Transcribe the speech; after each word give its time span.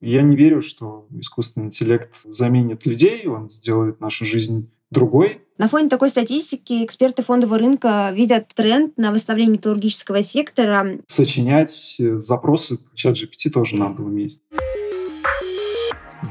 Я 0.00 0.22
не 0.22 0.36
верю, 0.36 0.62
что 0.62 1.06
искусственный 1.18 1.66
интеллект 1.66 2.14
заменит 2.24 2.86
людей, 2.86 3.26
он 3.26 3.50
сделает 3.50 4.00
нашу 4.00 4.24
жизнь 4.24 4.70
другой. 4.90 5.40
На 5.58 5.68
фоне 5.68 5.88
такой 5.88 6.08
статистики 6.08 6.84
эксперты 6.84 7.22
фондового 7.22 7.58
рынка 7.58 8.10
видят 8.14 8.48
тренд 8.54 8.96
на 8.96 9.12
выставление 9.12 9.54
металлургического 9.54 10.22
сектора. 10.22 10.98
Сочинять 11.06 12.00
запросы 12.16 12.78
к 12.78 12.94
чат 12.94 13.16
GPT 13.16 13.50
тоже 13.50 13.76
надо 13.76 14.02
уметь. 14.02 14.40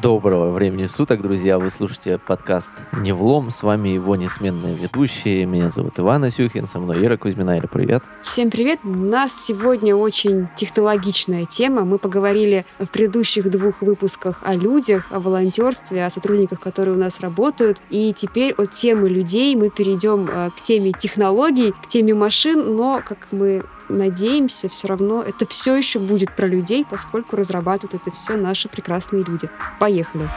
Доброго 0.01 0.51
времени 0.51 0.85
суток, 0.85 1.21
друзья! 1.21 1.59
Вы 1.59 1.69
слушаете 1.69 2.19
подкаст 2.19 2.71
«Не 2.93 3.11
влом». 3.11 3.51
С 3.51 3.63
вами 3.63 3.89
его 3.89 4.15
несменные 4.15 4.73
ведущие. 4.75 5.45
Меня 5.45 5.71
зовут 5.71 5.99
Иван 5.99 6.23
Асюхин, 6.23 6.67
со 6.67 6.79
мной 6.79 7.03
Ира 7.03 7.17
Кузьмина. 7.17 7.57
Ира, 7.57 7.67
привет! 7.67 8.03
Всем 8.23 8.49
привет! 8.49 8.79
У 8.83 8.89
нас 8.89 9.33
сегодня 9.33 9.95
очень 9.95 10.47
технологичная 10.55 11.45
тема. 11.45 11.83
Мы 11.83 11.97
поговорили 11.97 12.65
в 12.77 12.87
предыдущих 12.87 13.49
двух 13.49 13.81
выпусках 13.81 14.41
о 14.43 14.55
людях, 14.55 15.07
о 15.11 15.19
волонтерстве, 15.19 16.05
о 16.05 16.09
сотрудниках, 16.09 16.61
которые 16.61 16.95
у 16.95 16.99
нас 16.99 17.19
работают. 17.19 17.81
И 17.89 18.13
теперь 18.13 18.53
от 18.53 18.71
темы 18.71 19.09
людей 19.09 19.53
мы 19.57 19.69
перейдем 19.69 20.29
э, 20.31 20.49
к 20.51 20.61
теме 20.61 20.93
технологий, 20.97 21.73
к 21.73 21.87
теме 21.87 22.13
машин, 22.13 22.77
но, 22.77 23.01
как 23.05 23.27
мы 23.31 23.65
надеемся, 23.89 24.69
все 24.69 24.87
равно 24.87 25.21
это 25.23 25.45
все 25.45 25.75
еще 25.75 25.99
будет 25.99 26.35
про 26.35 26.47
людей, 26.47 26.85
поскольку 26.89 27.35
разрабатывают 27.35 28.01
это 28.01 28.15
все 28.15 28.35
наши 28.35 28.69
прекрасные 28.69 29.23
люди. 29.23 29.49
Поехали! 29.79 30.29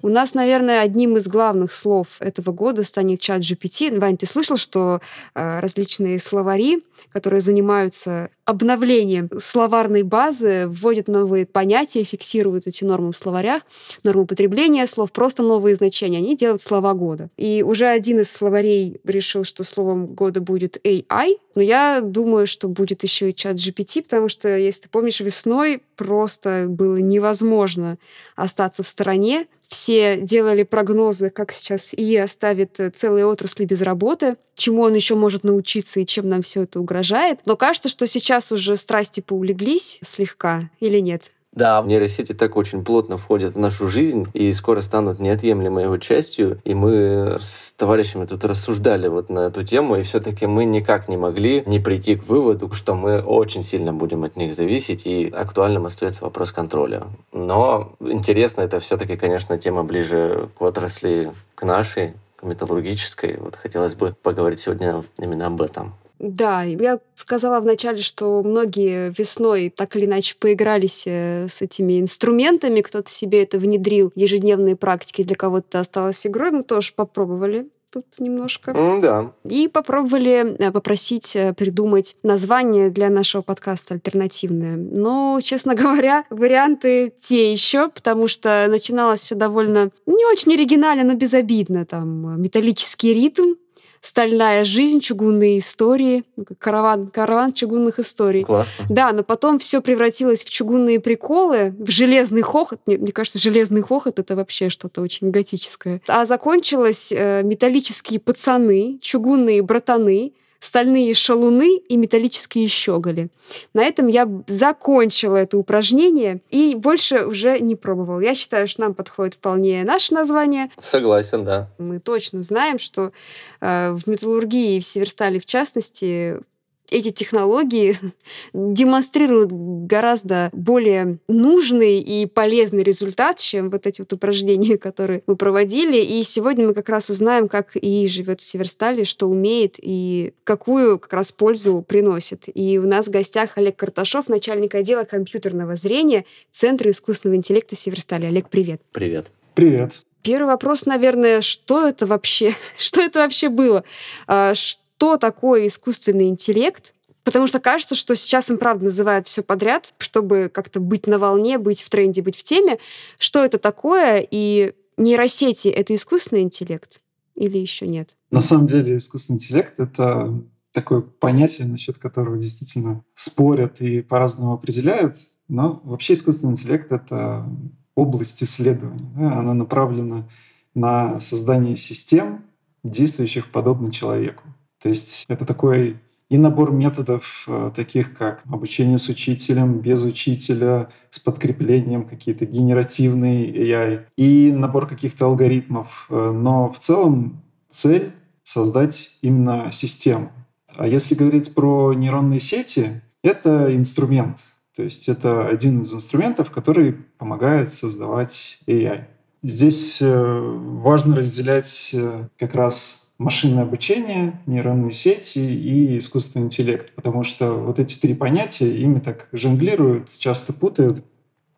У 0.00 0.08
нас, 0.08 0.34
наверное, 0.34 0.82
одним 0.82 1.16
из 1.16 1.26
главных 1.26 1.72
слов 1.72 2.16
этого 2.20 2.52
года 2.52 2.84
станет 2.84 3.20
чат 3.20 3.40
GPT. 3.40 3.98
Вань, 3.98 4.16
ты 4.16 4.26
слышал, 4.26 4.56
что 4.56 5.00
э, 5.34 5.60
различные 5.60 6.20
словари, 6.20 6.84
которые 7.12 7.40
занимаются 7.40 8.30
обновлением 8.44 9.28
словарной 9.38 10.02
базы, 10.02 10.66
вводят 10.68 11.08
новые 11.08 11.46
понятия, 11.46 12.04
фиксируют 12.04 12.66
эти 12.66 12.84
нормы 12.84 13.12
в 13.12 13.16
словарях, 13.16 13.62
нормы 14.04 14.22
употребления 14.22 14.86
слов, 14.86 15.10
просто 15.12 15.42
новые 15.42 15.74
значения. 15.74 16.18
Они 16.18 16.36
делают 16.36 16.62
слова 16.62 16.94
года. 16.94 17.28
И 17.36 17.64
уже 17.66 17.86
один 17.86 18.20
из 18.20 18.30
словарей 18.30 19.00
решил, 19.04 19.44
что 19.44 19.64
словом 19.64 20.06
года 20.06 20.40
будет 20.40 20.78
AI, 20.84 21.38
но 21.54 21.62
я 21.62 22.00
думаю, 22.00 22.46
что 22.46 22.68
будет 22.68 23.02
еще 23.02 23.30
и 23.30 23.34
чат 23.34 23.56
GPT, 23.56 24.02
потому 24.02 24.28
что, 24.28 24.56
если 24.56 24.82
ты 24.82 24.88
помнишь, 24.88 25.20
весной 25.20 25.82
просто 25.96 26.66
было 26.68 26.96
невозможно 26.96 27.98
остаться 28.36 28.82
в 28.82 28.86
стороне 28.86 29.46
все 29.68 30.16
делали 30.16 30.62
прогнозы, 30.62 31.30
как 31.30 31.52
сейчас 31.52 31.94
ИИ 31.94 32.16
оставит 32.16 32.80
э, 32.80 32.90
целые 32.90 33.26
отрасли 33.26 33.66
без 33.66 33.82
работы, 33.82 34.36
чему 34.54 34.82
он 34.82 34.94
еще 34.94 35.14
может 35.14 35.44
научиться 35.44 36.00
и 36.00 36.06
чем 36.06 36.28
нам 36.28 36.42
все 36.42 36.62
это 36.62 36.80
угрожает. 36.80 37.40
Но 37.44 37.56
кажется, 37.56 37.88
что 37.88 38.06
сейчас 38.06 38.50
уже 38.50 38.76
страсти 38.76 39.20
поулеглись 39.20 40.00
слегка 40.02 40.70
или 40.80 40.98
нет? 40.98 41.30
Да, 41.52 41.82
нейросети 41.82 42.34
так 42.34 42.56
очень 42.56 42.84
плотно 42.84 43.16
входят 43.16 43.54
в 43.54 43.58
нашу 43.58 43.88
жизнь 43.88 44.28
и 44.32 44.52
скоро 44.52 44.80
станут 44.80 45.18
неотъемлемой 45.18 45.84
его 45.84 45.96
частью. 45.98 46.60
И 46.64 46.74
мы 46.74 47.36
с 47.40 47.72
товарищами 47.72 48.26
тут 48.26 48.44
рассуждали 48.44 49.08
вот 49.08 49.28
на 49.28 49.40
эту 49.40 49.64
тему, 49.64 49.96
и 49.96 50.02
все-таки 50.02 50.46
мы 50.46 50.64
никак 50.64 51.08
не 51.08 51.16
могли 51.16 51.64
не 51.66 51.80
прийти 51.80 52.16
к 52.16 52.28
выводу, 52.28 52.70
что 52.72 52.94
мы 52.94 53.20
очень 53.20 53.62
сильно 53.62 53.92
будем 53.92 54.24
от 54.24 54.36
них 54.36 54.54
зависеть, 54.54 55.06
и 55.06 55.28
актуальным 55.28 55.86
остается 55.86 56.22
вопрос 56.22 56.52
контроля. 56.52 57.04
Но 57.32 57.92
интересно, 57.98 58.60
это 58.60 58.78
все-таки, 58.78 59.16
конечно, 59.16 59.58
тема 59.58 59.82
ближе 59.82 60.50
к 60.56 60.62
отрасли, 60.62 61.32
к 61.54 61.64
нашей, 61.64 62.14
к 62.36 62.44
металлургической. 62.44 63.36
Вот 63.38 63.56
хотелось 63.56 63.94
бы 63.94 64.14
поговорить 64.22 64.60
сегодня 64.60 65.02
именно 65.18 65.46
об 65.46 65.60
этом. 65.60 65.94
Да, 66.18 66.62
я 66.62 67.00
сказала 67.14 67.60
вначале, 67.60 67.98
что 67.98 68.42
многие 68.42 69.12
весной 69.16 69.72
так 69.74 69.94
или 69.96 70.04
иначе 70.04 70.34
поигрались 70.38 71.04
э, 71.06 71.46
с 71.48 71.62
этими 71.62 72.00
инструментами, 72.00 72.80
кто-то 72.80 73.10
себе 73.10 73.42
это 73.42 73.58
внедрил, 73.58 74.12
ежедневные 74.14 74.76
практики 74.76 75.22
для 75.22 75.36
кого-то 75.36 75.80
осталось 75.80 76.26
игрой, 76.26 76.50
мы 76.50 76.64
тоже 76.64 76.92
попробовали 76.94 77.68
тут 77.90 78.04
немножко. 78.18 78.72
Mm, 78.72 79.00
да. 79.00 79.32
И 79.44 79.68
попробовали 79.68 80.56
э, 80.58 80.72
попросить 80.72 81.34
э, 81.36 81.54
придумать 81.54 82.16
название 82.22 82.90
для 82.90 83.08
нашего 83.08 83.42
подкаста 83.42 83.94
альтернативное. 83.94 84.76
Но, 84.76 85.40
честно 85.42 85.74
говоря, 85.74 86.24
варианты 86.30 87.12
те 87.18 87.52
еще, 87.52 87.88
потому 87.88 88.28
что 88.28 88.66
начиналось 88.68 89.20
все 89.20 89.34
довольно 89.34 89.90
не 90.06 90.26
очень 90.26 90.54
оригинально, 90.54 91.04
но 91.04 91.14
безобидно. 91.14 91.86
Там 91.86 92.40
металлический 92.40 93.14
ритм, 93.14 93.54
стальная 94.00 94.64
жизнь, 94.64 95.00
чугунные 95.00 95.58
истории, 95.58 96.24
караван, 96.58 97.08
караван 97.08 97.52
чугунных 97.52 97.98
историй. 97.98 98.44
Классно. 98.44 98.84
Да, 98.88 99.12
но 99.12 99.22
потом 99.22 99.58
все 99.58 99.80
превратилось 99.80 100.44
в 100.44 100.50
чугунные 100.50 101.00
приколы, 101.00 101.74
в 101.78 101.90
железный 101.90 102.42
хохот. 102.42 102.80
Мне, 102.86 102.98
мне 102.98 103.12
кажется, 103.12 103.38
железный 103.38 103.82
хохот 103.82 104.18
это 104.18 104.36
вообще 104.36 104.68
что-то 104.68 105.00
очень 105.02 105.30
готическое. 105.30 106.00
А 106.06 106.24
закончилось 106.24 107.12
э, 107.12 107.42
металлические 107.42 108.20
пацаны, 108.20 108.98
чугунные 109.00 109.62
братаны, 109.62 110.32
стальные 110.60 111.14
шалуны 111.14 111.76
и 111.76 111.96
металлические 111.96 112.66
щеголи. 112.66 113.28
На 113.74 113.84
этом 113.84 114.08
я 114.08 114.28
закончила 114.46 115.36
это 115.36 115.56
упражнение 115.56 116.40
и 116.50 116.74
больше 116.74 117.24
уже 117.24 117.60
не 117.60 117.76
пробовала. 117.76 118.20
Я 118.20 118.34
считаю, 118.34 118.66
что 118.66 118.82
нам 118.82 118.94
подходит 118.94 119.34
вполне 119.34 119.84
наше 119.84 120.14
название. 120.14 120.70
Согласен, 120.80 121.44
да. 121.44 121.68
Мы 121.78 122.00
точно 122.00 122.42
знаем, 122.42 122.78
что 122.78 123.12
э, 123.60 123.92
в 123.92 124.06
металлургии 124.06 124.76
и 124.76 124.80
в 124.80 124.84
Северстале 124.84 125.40
в 125.40 125.46
частности 125.46 126.40
эти 126.90 127.10
технологии 127.10 127.96
демонстрируют 128.52 129.50
гораздо 129.52 130.50
более 130.52 131.18
нужный 131.28 131.98
и 131.98 132.26
полезный 132.26 132.82
результат, 132.82 133.38
чем 133.38 133.70
вот 133.70 133.86
эти 133.86 134.00
вот 134.00 134.12
упражнения, 134.12 134.78
которые 134.78 135.22
мы 135.26 135.36
проводили. 135.36 135.98
И 135.98 136.22
сегодня 136.22 136.66
мы 136.66 136.74
как 136.74 136.88
раз 136.88 137.10
узнаем, 137.10 137.48
как 137.48 137.76
и 137.76 138.06
живет 138.08 138.40
в 138.40 138.44
Северстале, 138.44 139.04
что 139.04 139.28
умеет 139.28 139.76
и 139.78 140.32
какую 140.44 140.98
как 140.98 141.12
раз 141.12 141.32
пользу 141.32 141.84
приносит. 141.86 142.44
И 142.52 142.78
у 142.78 142.86
нас 142.86 143.08
в 143.08 143.10
гостях 143.10 143.58
Олег 143.58 143.76
Карташов, 143.76 144.28
начальник 144.28 144.74
отдела 144.74 145.04
компьютерного 145.04 145.76
зрения 145.76 146.24
Центра 146.52 146.90
искусственного 146.90 147.36
интеллекта 147.36 147.76
Северстали. 147.76 148.26
Олег, 148.26 148.48
привет. 148.48 148.80
Привет. 148.92 149.26
Привет. 149.54 150.02
Первый 150.22 150.48
вопрос, 150.48 150.84
наверное, 150.86 151.40
что 151.40 151.86
это 151.86 152.06
вообще? 152.06 152.54
что 152.76 153.00
это 153.00 153.20
вообще 153.20 153.48
было? 153.48 153.84
А, 154.26 154.52
что 154.98 155.16
такое 155.16 155.68
искусственный 155.68 156.28
интеллект, 156.28 156.92
Потому 157.24 157.46
что 157.46 157.60
кажется, 157.60 157.94
что 157.94 158.14
сейчас 158.14 158.48
им, 158.48 158.56
правда, 158.56 158.86
называют 158.86 159.28
все 159.28 159.42
подряд, 159.42 159.92
чтобы 159.98 160.50
как-то 160.50 160.80
быть 160.80 161.06
на 161.06 161.18
волне, 161.18 161.58
быть 161.58 161.82
в 161.82 161.90
тренде, 161.90 162.22
быть 162.22 162.36
в 162.38 162.42
теме. 162.42 162.78
Что 163.18 163.44
это 163.44 163.58
такое? 163.58 164.26
И 164.30 164.72
нейросети— 164.96 165.68
это 165.80 165.94
искусственный 165.94 166.40
интеллект 166.40 167.02
или 167.34 167.58
еще 167.58 167.86
нет? 167.86 168.16
На 168.30 168.40
самом 168.40 168.64
деле 168.64 168.96
искусственный 168.96 169.36
интеллект— 169.36 169.74
это 169.78 170.42
такое 170.72 171.02
понятие, 171.02 171.68
насчет 171.68 171.98
которого 171.98 172.38
действительно 172.38 173.04
спорят 173.14 173.82
и 173.82 174.00
по-разному 174.00 174.54
определяют. 174.54 175.16
Но 175.48 175.82
вообще 175.84 176.14
искусственный 176.14 176.52
интеллект— 176.52 176.90
это 176.92 177.46
область 177.94 178.42
исследования. 178.42 179.10
Да? 179.14 179.38
Она 179.38 179.52
направлена 179.52 180.26
на 180.72 181.20
создание 181.20 181.76
систем, 181.76 182.46
действующих 182.84 183.52
подобно 183.52 183.92
человеку. 183.92 184.44
То 184.82 184.88
есть 184.88 185.24
это 185.28 185.44
такой 185.44 186.00
и 186.28 186.36
набор 186.36 186.72
методов, 186.72 187.44
э, 187.48 187.70
таких 187.74 188.14
как 188.14 188.42
обучение 188.50 188.98
с 188.98 189.08
учителем, 189.08 189.80
без 189.80 190.04
учителя, 190.04 190.90
с 191.10 191.18
подкреплением, 191.18 192.06
какие-то 192.06 192.44
генеративные 192.44 193.50
AI, 193.50 194.04
и 194.16 194.52
набор 194.52 194.86
каких-то 194.86 195.24
алгоритмов. 195.26 196.06
Э, 196.10 196.30
но 196.32 196.68
в 196.70 196.78
целом 196.78 197.42
цель— 197.70 198.12
создать 198.42 199.18
именно 199.22 199.70
систему. 199.72 200.32
А 200.76 200.86
если 200.86 201.14
говорить 201.14 201.54
про 201.54 201.94
нейронные 201.94 202.40
сети, 202.40 203.02
это 203.22 203.74
инструмент. 203.74 204.38
То 204.76 204.82
есть 204.82 205.08
это 205.08 205.48
один 205.48 205.80
из 205.80 205.92
инструментов, 205.92 206.50
который 206.50 206.92
помогает 206.92 207.70
создавать 207.72 208.60
AI. 208.66 209.06
Здесь 209.42 210.00
э, 210.02 210.40
важно 210.82 211.16
разделять 211.16 211.96
как 212.38 212.54
раз 212.54 213.07
машинное 213.18 213.64
обучение, 213.64 214.40
нейронные 214.46 214.92
сети 214.92 215.40
и 215.40 215.98
искусственный 215.98 216.46
интеллект, 216.46 216.94
потому 216.94 217.24
что 217.24 217.54
вот 217.54 217.78
эти 217.78 217.98
три 217.98 218.14
понятия, 218.14 218.70
ими 218.70 219.00
так 219.00 219.28
жонглируют, 219.32 220.10
часто 220.18 220.52
путают. 220.52 221.04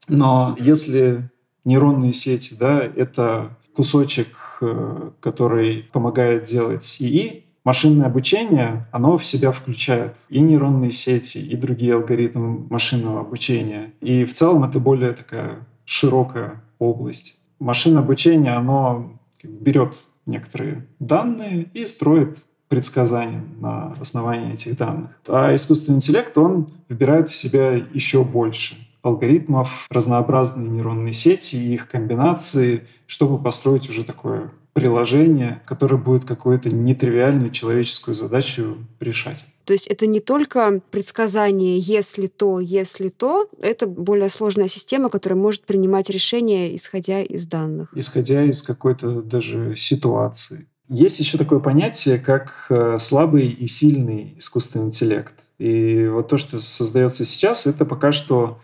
Но 0.09 0.57
если 0.59 1.31
нейронные 1.65 2.13
сети, 2.15 2.55
да, 2.59 2.83
это 2.83 3.59
кусочек, 3.75 4.29
э, 4.63 5.11
который 5.21 5.85
помогает 5.93 6.45
делать 6.45 6.97
ИИ, 6.99 7.45
машинное 7.65 8.07
обучение, 8.07 8.89
оно 8.91 9.19
в 9.19 9.25
себя 9.25 9.53
включает 9.53 10.17
и 10.31 10.41
нейронные 10.41 10.93
сети, 10.93 11.39
и 11.39 11.57
другие 11.57 11.95
алгоритмы 11.95 12.67
машинного 12.71 13.21
обучения. 13.21 13.93
И 14.01 14.25
в 14.25 14.33
целом 14.33 14.65
это 14.65 14.81
более 14.81 15.13
такая 15.13 15.67
широкая 15.85 16.63
область. 16.79 17.39
Машинное 17.59 18.03
обучение, 18.03 18.53
оно 18.53 19.21
берет 19.43 20.07
некоторые 20.31 20.87
данные 20.99 21.69
и 21.75 21.87
строит 21.87 22.39
предсказания 22.69 23.45
на 23.59 23.93
основании 24.01 24.53
этих 24.53 24.77
данных. 24.77 25.11
А 25.27 25.55
искусственный 25.55 25.97
интеллект, 25.97 26.37
он 26.39 26.71
выбирает 26.89 27.29
в 27.29 27.35
себя 27.35 27.73
еще 27.73 28.25
больше 28.25 28.77
алгоритмов, 29.03 29.87
разнообразные 29.91 30.69
нейронные 30.69 31.13
сети 31.13 31.57
и 31.57 31.75
их 31.75 31.89
комбинации, 31.89 32.87
чтобы 33.07 33.43
построить 33.43 33.89
уже 33.89 34.05
такое 34.05 34.51
приложение, 34.73 35.61
которое 35.67 35.97
будет 35.97 36.25
какую-то 36.25 36.75
нетривиальную 36.75 37.51
человеческую 37.51 38.15
задачу 38.15 38.79
решать. 39.01 39.45
То 39.65 39.73
есть 39.73 39.87
это 39.87 40.07
не 40.07 40.21
только 40.21 40.81
предсказание 40.91 41.79
«если 41.79 42.27
то, 42.27 42.61
если 42.61 43.09
то», 43.09 43.49
это 43.61 43.87
более 43.87 44.29
сложная 44.29 44.69
система, 44.69 45.11
которая 45.11 45.39
может 45.39 45.65
принимать 45.65 46.11
решения, 46.11 46.75
исходя 46.75 47.23
из 47.23 47.47
данных. 47.47 47.89
Исходя 47.95 48.45
из 48.45 48.63
какой-то 48.63 49.23
даже 49.23 49.77
ситуации. 49.77 50.67
Есть 50.89 51.21
еще 51.21 51.39
такое 51.39 51.61
понятие, 51.61 52.19
как 52.19 52.67
э, 52.69 52.99
слабый 52.99 53.47
и 53.47 53.69
сильный 53.69 54.35
искусственный 54.39 54.87
интеллект. 54.87 55.35
И 55.59 56.09
вот 56.09 56.27
то, 56.27 56.37
что 56.37 56.59
создается 56.59 57.25
сейчас, 57.25 57.67
это 57.67 57.85
пока 57.85 58.11
что 58.11 58.59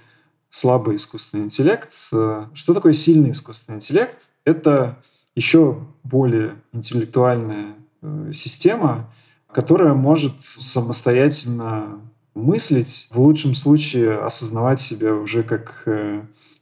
слабый 0.51 0.97
искусственный 0.97 1.45
интеллект. 1.45 1.93
Э, 2.13 2.47
что 2.55 2.75
такое 2.75 2.93
сильный 2.93 3.33
искусственный 3.33 3.77
интеллект? 3.77 4.31
Это 4.45 4.99
еще 5.35 5.87
более 6.05 6.55
интеллектуальная 6.73 7.75
э, 8.03 8.31
система, 8.33 9.13
которая 9.53 9.95
может 9.95 10.43
самостоятельно 10.43 12.01
мыслить, 12.35 13.09
в 13.11 13.21
лучшем 13.21 13.55
случае 13.55 14.19
осознавать 14.19 14.79
себя 14.79 15.15
уже 15.15 15.43
как 15.43 15.89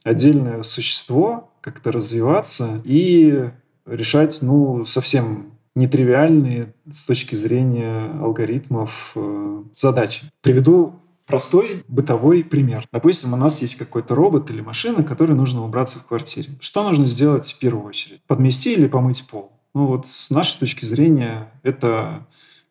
отдельное 0.05 0.63
существо, 0.63 1.51
как-то 1.61 1.91
развиваться 1.91 2.81
и 2.85 3.51
решать, 3.87 4.39
ну, 4.43 4.85
совсем 4.85 5.55
нетривиальные 5.75 6.73
с 6.91 7.05
точки 7.05 7.35
зрения 7.35 8.11
алгоритмов 8.21 9.13
э, 9.17 9.63
задачи. 9.75 10.31
Приведу 10.41 10.95
простой 11.27 11.85
бытовой 11.89 12.45
пример. 12.45 12.87
Допустим, 12.93 13.33
у 13.33 13.37
нас 13.37 13.63
есть 13.63 13.77
какой-то 13.77 14.15
робот 14.15 14.51
или 14.51 14.61
машина, 14.61 15.03
которой 15.03 15.33
нужно 15.33 15.65
убраться 15.65 15.99
в 15.99 16.07
квартире. 16.07 16.51
Что 16.61 16.83
нужно 16.83 17.07
сделать 17.07 17.53
в 17.53 17.59
первую 17.59 17.87
очередь? 17.87 18.23
Подмести 18.27 18.75
или 18.75 18.87
помыть 18.87 19.27
пол? 19.29 19.53
Ну 19.75 19.87
вот 19.87 20.07
с 20.07 20.31
нашей 20.31 20.61
точки 20.61 20.85
зрения 20.85 21.53
это 21.63 22.27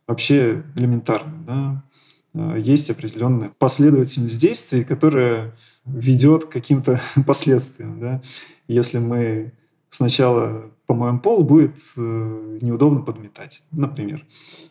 вообще 0.08 0.64
элементарно. 0.76 1.44
Да? 1.46 1.84
Э, 2.34 2.60
есть 2.60 2.90
определенная 2.90 3.50
последовательность 3.58 4.40
действий, 4.40 4.84
которая 4.84 5.56
ведет 5.86 6.46
к 6.46 6.52
каким-то 6.52 7.02
последствиям. 7.26 8.00
Да? 8.00 8.22
Если 8.68 9.00
мы 9.00 9.54
сначала 9.90 10.72
помоем 10.86 11.20
пол, 11.20 11.44
будет 11.44 11.78
э, 11.98 12.58
неудобно 12.62 13.02
подметать, 13.02 13.64
например. 13.72 14.26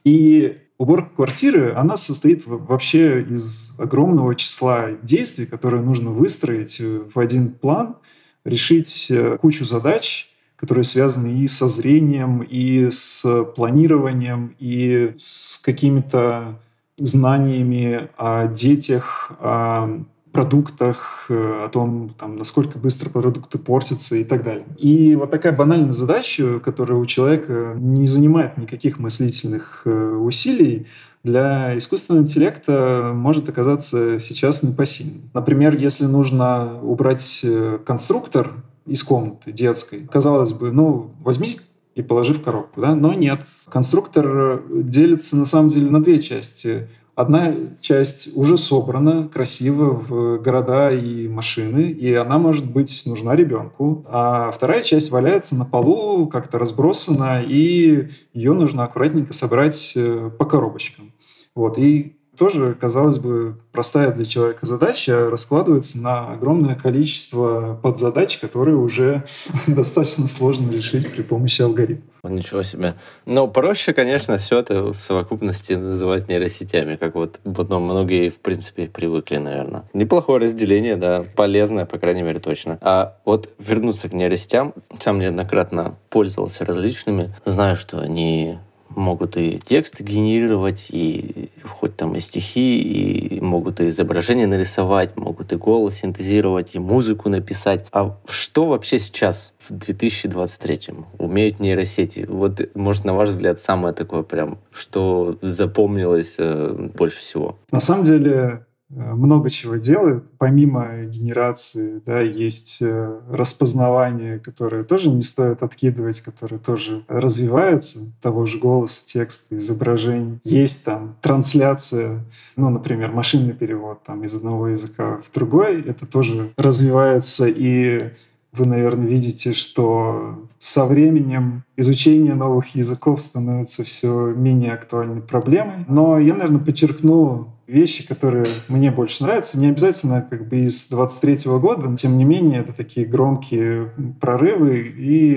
И 0.05 0.59
уборка 0.79 1.11
квартиры, 1.17 1.75
она 1.75 1.97
состоит 1.97 2.45
вообще 2.47 3.23
из 3.23 3.75
огромного 3.79 4.35
числа 4.35 4.93
действий, 5.03 5.47
которые 5.47 5.83
нужно 5.83 6.11
выстроить 6.11 6.81
э, 6.81 7.03
в 7.13 7.19
один 7.19 7.53
план, 7.53 7.97
решить 8.45 9.11
э, 9.11 9.39
кучу 9.41 9.65
задач, 9.65 10.31
которые 10.57 10.85
связаны 10.85 11.41
и 11.41 11.47
со 11.47 11.69
зрением, 11.69 12.43
и 12.43 12.91
с 12.91 13.45
планированием, 13.57 14.55
и 14.59 15.15
с 15.19 15.59
какими-то 15.59 16.61
знаниями 16.99 18.09
о 18.17 18.47
детях, 18.47 19.33
о 19.41 20.05
продуктах, 20.33 21.27
э, 21.29 21.65
о 21.65 21.69
том, 21.69 22.15
там, 22.19 22.37
насколько 22.37 22.79
быстро 22.79 23.11
продукты 23.11 23.59
портятся 23.59 24.17
и 24.17 24.25
так 24.25 24.43
далее. 24.43 24.65
И 24.79 25.15
вот 25.15 25.31
такая 25.31 25.53
банальная 25.53 25.93
задача, 25.93 26.59
которая 26.61 26.99
у 26.99 27.07
человека 27.07 27.75
не 27.77 28.07
занимает 28.07 28.57
никаких 28.57 28.99
мыслительных 28.99 29.83
э, 29.85 29.91
усилий, 29.91 30.87
для 31.23 31.79
искусственного 31.79 32.25
интеллекта 32.25 33.13
может 33.15 33.49
оказаться 33.49 34.19
сейчас 34.19 34.65
непосильным. 34.65 35.31
Например, 35.35 35.77
если 35.77 36.07
нужно 36.07 36.81
убрать 36.83 37.43
э, 37.45 37.79
конструктор 37.85 38.51
из 38.87 39.05
комнаты 39.05 39.53
детской, 39.53 40.09
казалось 40.11 40.53
бы, 40.53 40.73
ну, 40.73 41.13
возьми 41.21 41.61
и 41.95 42.03
положи 42.03 42.35
в 42.35 42.43
коробку, 42.43 42.81
да? 42.81 42.97
Но 42.97 43.15
нет. 43.15 43.43
Конструктор 43.69 44.63
делится 44.69 45.37
на 45.37 45.45
самом 45.45 45.69
деле 45.69 45.91
на 45.91 46.03
две 46.03 46.19
части– 46.21 46.89
Одна 47.15 47.55
часть 47.83 48.35
уже 48.37 48.57
собрана 48.57 49.29
красиво 49.29 49.91
в 49.91 50.39
города 50.39 50.91
и 50.91 51.29
машины, 51.29 51.91
и 51.91 52.15
она 52.15 52.39
может 52.39 52.73
быть 52.73 53.03
нужна 53.05 53.37
ребенку. 53.37 54.07
А 54.09 54.51
вторая 54.51 54.81
часть 54.81 55.11
валяется 55.11 55.55
на 55.55 55.67
полу, 55.67 56.27
как-то 56.27 56.59
разбросана, 56.59 57.43
и 57.43 58.09
ее 58.33 58.55
нужно 58.55 58.85
аккуратненько 58.85 59.35
собрать 59.35 59.93
э, 59.95 60.31
по 60.39 60.47
коробочкам. 60.47 61.13
Вот. 61.55 61.77
И 61.77 62.17
тоже, 62.37 62.75
казалось 62.75 63.19
бы, 63.19 63.57
простая 63.73 64.13
для 64.13 64.25
человека 64.25 64.65
задача 64.67 65.29
раскладывается 65.29 65.99
на 65.99 66.33
огромное 66.33 66.75
количество 66.75 67.79
подзадач, 67.83 68.39
которые 68.39 68.77
уже 68.77 69.25
достаточно 69.67 70.27
сложно 70.27 70.71
решить 70.71 71.11
при 71.11 71.23
помощи 71.23 71.63
алгоритмов. 71.63 72.09
Ничего 72.25 72.63
себе. 72.63 72.95
Но 73.27 73.49
проще, 73.49 73.93
конечно, 73.93 74.39
все 74.39 74.61
это 74.61 74.93
в 74.93 75.01
совокупности 75.01 75.73
называть 75.73 76.29
нейросетями, 76.29 76.97
как 76.97 77.17
вот 77.17 77.41
потом 77.43 77.83
многие, 77.83 78.29
в 78.29 78.39
принципе, 78.39 78.87
привыкли, 78.87 79.39
наверное. 79.39 79.85
Неплохое 79.93 80.41
разделение, 80.41 80.97
да, 80.97 81.25
полезное, 81.35 81.85
по 81.85 81.99
крайней 81.99 82.23
мере, 82.23 82.39
точно. 82.39 82.79
А 82.81 83.19
вот 83.25 83.51
вернуться 83.59 84.09
к 84.09 84.13
нейросетям, 84.13 84.73
сам 85.01 85.19
неоднократно 85.19 85.97
пользовался 86.11 86.65
различными, 86.65 87.35
знаю, 87.45 87.77
что 87.77 87.99
они 87.99 88.59
могут 88.97 89.37
и 89.37 89.61
тексты 89.65 90.05
генерировать, 90.05 90.89
и 90.91 91.51
хоть 91.65 91.97
там 91.97 92.15
и 92.17 92.21
стихи, 92.21 92.81
и 92.81 93.41
могут 93.41 93.81
и 93.81 93.89
изображения 93.89 94.47
нарисовать, 94.47 95.17
могут 95.17 95.53
и 95.53 95.57
голос 95.57 95.97
синтезировать, 95.97 96.75
и 96.75 96.79
музыку 96.79 97.29
написать. 97.29 97.87
А 97.93 98.19
что 98.29 98.67
вообще 98.67 98.99
сейчас, 98.99 99.55
в 99.59 99.73
2023 99.73 100.95
умеют 101.19 101.61
нейросети? 101.61 102.27
Вот, 102.29 102.61
может, 102.75 103.05
на 103.05 103.15
ваш 103.15 103.31
взгляд, 103.31 103.61
самое 103.61 103.95
такое 103.95 104.23
прям, 104.23 104.59
что 104.73 105.39
запомнилось 105.43 106.37
э, 106.39 106.91
больше 106.95 107.19
всего? 107.19 107.59
На 107.71 107.81
самом 107.81 108.03
деле, 108.03 108.65
много 108.95 109.51
чего 109.51 109.77
делает. 109.77 110.25
Помимо 110.39 111.05
генерации, 111.05 112.03
да, 112.05 112.21
есть 112.21 112.79
э, 112.83 113.21
распознавание, 113.31 114.39
которое 114.39 114.85
тоже 114.85 115.09
не 115.09 115.23
стоит 115.23 115.63
откидывать, 115.63 116.21
которое 116.21 116.59
тоже 116.59 117.05
развивается, 117.09 118.13
того 118.21 118.45
же 118.47 118.59
голоса, 118.59 119.07
текста, 119.07 119.57
изображений. 119.57 120.41
Есть 120.45 120.85
там 120.85 121.17
трансляция, 121.21 122.25
ну, 122.57 122.71
например, 122.71 123.13
машинный 123.13 123.55
перевод 123.55 124.03
там 124.05 124.25
из 124.25 124.37
одного 124.37 124.69
языка 124.69 125.23
в 125.29 125.35
другой. 125.35 125.83
Это 125.83 126.07
тоже 126.07 126.53
развивается 126.57 127.47
и 127.47 128.13
вы, 128.53 128.67
наверное, 128.67 129.07
видите, 129.07 129.55
что 129.55 130.47
со 130.59 130.85
временем 130.85 131.65
изучение 131.77 132.35
новых 132.35 132.75
языков 132.75 133.23
становится 133.23 133.83
все 133.83 134.27
менее 134.27 134.73
актуальной 134.73 135.23
проблемой. 135.23 135.87
Но 135.89 136.19
я, 136.19 136.35
наверное, 136.35 136.61
подчеркну 136.61 137.52
вещи, 137.67 138.07
которые 138.07 138.45
мне 138.69 138.91
больше 138.91 139.25
нравятся, 139.25 139.59
не 139.59 139.69
обязательно 139.69 140.27
как 140.29 140.49
бы 140.49 140.61
из 140.61 140.89
23 140.89 141.47
-го 141.47 141.61
года, 141.61 141.95
тем 141.97 142.19
не 142.19 142.25
менее 142.25 142.61
это 142.61 142.73
такие 142.73 143.07
громкие 143.07 143.93
прорывы 144.21 144.79
и 144.97 145.35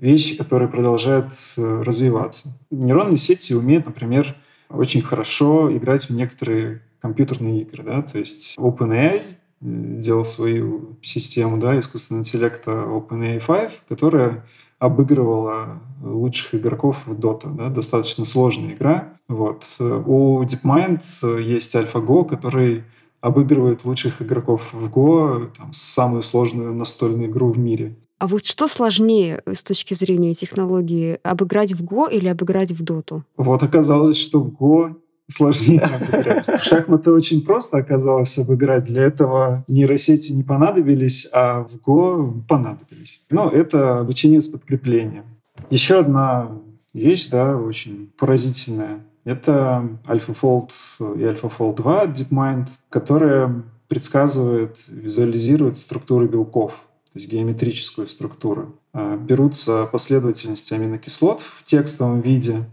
вещи, 0.00 0.36
которые 0.36 0.68
продолжают 0.68 1.32
э, 1.56 1.82
развиваться. 1.82 2.58
Нейронные 2.70 3.18
сети 3.18 3.54
умеют, 3.54 3.86
например, 3.86 4.34
очень 4.68 5.02
хорошо 5.02 5.74
играть 5.76 6.08
в 6.08 6.10
некоторые 6.10 6.82
компьютерные 7.00 7.62
игры, 7.62 7.82
да, 7.82 8.02
то 8.02 8.18
есть 8.18 8.56
OpenAI 8.58 9.20
э, 9.20 9.22
делал 9.60 10.24
свою 10.24 10.98
систему 11.02 11.58
да, 11.58 11.78
искусственного 11.78 12.22
интеллекта 12.22 12.70
OpenAI 12.70 13.42
5, 13.44 13.82
которая 13.88 14.44
обыгрывала 14.82 15.80
лучших 16.02 16.56
игроков 16.56 17.06
в 17.06 17.12
Dota. 17.12 17.54
Да? 17.54 17.68
Достаточно 17.68 18.24
сложная 18.24 18.74
игра. 18.74 19.12
Вот. 19.28 19.64
У 19.78 20.42
DeepMind 20.42 21.40
есть 21.40 21.76
AlphaGo, 21.76 22.24
который 22.24 22.82
обыгрывает 23.20 23.84
лучших 23.84 24.20
игроков 24.20 24.72
в 24.72 24.88
Go, 24.88 25.48
там, 25.56 25.72
самую 25.72 26.22
сложную 26.24 26.74
настольную 26.74 27.30
игру 27.30 27.52
в 27.52 27.58
мире. 27.58 27.96
А 28.18 28.26
вот 28.26 28.44
что 28.44 28.66
сложнее 28.66 29.42
с 29.46 29.62
точки 29.62 29.94
зрения 29.94 30.34
технологии, 30.34 31.18
обыграть 31.22 31.72
в 31.72 31.84
Go 31.84 32.10
или 32.10 32.26
обыграть 32.26 32.72
в 32.72 32.82
Доту? 32.82 33.24
Вот 33.36 33.62
оказалось, 33.62 34.16
что 34.16 34.40
в 34.40 34.48
Go 34.48 34.96
сложнее 35.32 35.80
обыграть. 35.80 36.46
В 36.46 36.62
шахматы 36.62 37.10
очень 37.10 37.42
просто 37.42 37.78
оказалось 37.78 38.38
обыграть. 38.38 38.84
Для 38.84 39.02
этого 39.02 39.64
нейросети 39.68 40.32
не 40.32 40.42
понадобились, 40.42 41.28
а 41.32 41.62
в 41.62 41.76
Go 41.76 42.42
понадобились. 42.48 43.24
Но 43.30 43.48
это 43.48 44.00
обучение 44.00 44.40
с 44.42 44.48
подкреплением. 44.48 45.24
Еще 45.70 45.98
одна 46.00 46.50
вещь, 46.94 47.28
да, 47.28 47.56
очень 47.56 48.12
поразительная. 48.18 49.00
Это 49.24 49.98
AlphaFold 50.06 50.70
и 51.16 51.22
AlphaFold 51.22 51.76
2 51.76 52.06
DeepMind, 52.06 52.68
которая 52.90 53.64
предсказывает, 53.88 54.78
визуализирует 54.88 55.76
структуры 55.76 56.26
белков, 56.26 56.82
то 57.12 57.18
есть 57.18 57.30
геометрическую 57.30 58.08
структуру. 58.08 58.74
А, 58.94 59.16
берутся 59.16 59.86
последовательности 59.86 60.74
аминокислот 60.74 61.40
в 61.40 61.62
текстовом 61.62 62.20
виде 62.20 62.64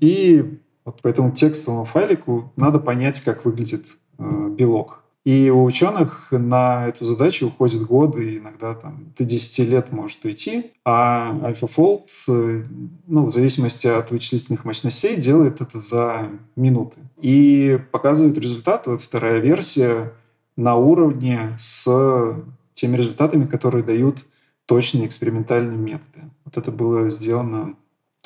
и 0.00 0.58
Вот 0.86 1.02
по 1.02 1.08
этому 1.08 1.32
текстовому 1.32 1.84
файлику 1.84 2.52
надо 2.56 2.78
понять, 2.78 3.20
как 3.20 3.44
выглядит 3.44 3.86
э, 4.18 4.48
белок. 4.56 5.02
И 5.24 5.50
у 5.50 5.64
ученых 5.64 6.28
на 6.30 6.86
эту 6.86 7.04
задачу 7.04 7.48
уходят 7.48 7.82
годы, 7.82 8.38
иногда 8.38 8.74
там 8.74 9.12
до 9.18 9.24
10 9.24 9.68
лет 9.68 9.90
может 9.90 10.24
уйти, 10.24 10.70
а 10.84 11.36
AlphaFold, 11.42 12.06
э, 12.28 12.64
ну, 13.08 13.26
в 13.26 13.32
зависимости 13.32 13.88
от 13.88 14.12
вычислительных 14.12 14.64
мощностей, 14.64 15.16
делает 15.16 15.60
это 15.60 15.80
за 15.80 16.28
минуты. 16.54 16.98
И 17.20 17.80
показывает 17.90 18.38
результат, 18.38 18.86
вот 18.86 19.02
вторая 19.02 19.40
версия, 19.40 20.12
на 20.56 20.76
уровне 20.76 21.56
с 21.58 22.36
теми 22.74 22.96
результатами, 22.96 23.46
которые 23.46 23.82
дают 23.82 24.24
точные 24.66 25.08
экспериментальные 25.08 25.76
методы. 25.76 26.30
Вот 26.44 26.56
это 26.56 26.70
было 26.70 27.10
сделано 27.10 27.74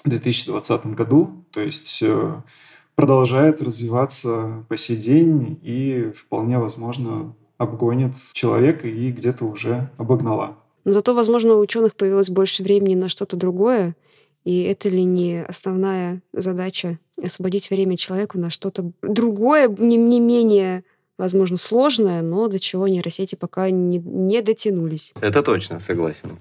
2020 0.04 0.87
году, 0.87 1.45
то 1.50 1.61
есть 1.61 2.00
э, 2.02 2.42
продолжает 2.95 3.62
развиваться 3.62 4.64
по 4.69 4.76
сей 4.76 4.97
день 4.97 5.59
и 5.62 6.11
вполне 6.14 6.59
возможно 6.59 7.35
обгонит 7.59 8.14
человека 8.33 8.88
и 8.88 9.11
где-то 9.11 9.45
уже 9.45 9.90
обогнала. 9.99 10.57
Но 10.85 10.92
зато, 10.92 11.14
возможно, 11.14 11.54
у 11.54 11.61
ученых 11.61 11.95
появилось 11.95 12.30
больше 12.30 12.62
времени 12.62 12.95
на 12.95 13.09
что-то 13.09 13.37
другое, 13.37 13.95
и 14.45 14.62
это 14.62 14.88
ли 14.88 15.04
не 15.04 15.42
основная 15.42 16.23
задача 16.33 16.99
освободить 17.23 17.69
время 17.69 17.97
человеку 17.97 18.38
на 18.38 18.49
что-то 18.49 18.92
другое, 19.02 19.69
не, 19.69 19.97
не 19.97 20.21
менее, 20.21 20.85
возможно, 21.19 21.59
сложное, 21.59 22.23
но 22.23 22.49
до 22.49 22.59
чего 22.59 22.88
нейросети 22.88 23.35
пока 23.35 23.69
не, 23.69 23.99
не 23.99 24.40
дотянулись. 24.40 25.12
Это 25.21 25.42
точно, 25.42 25.80
согласен. 25.80 26.38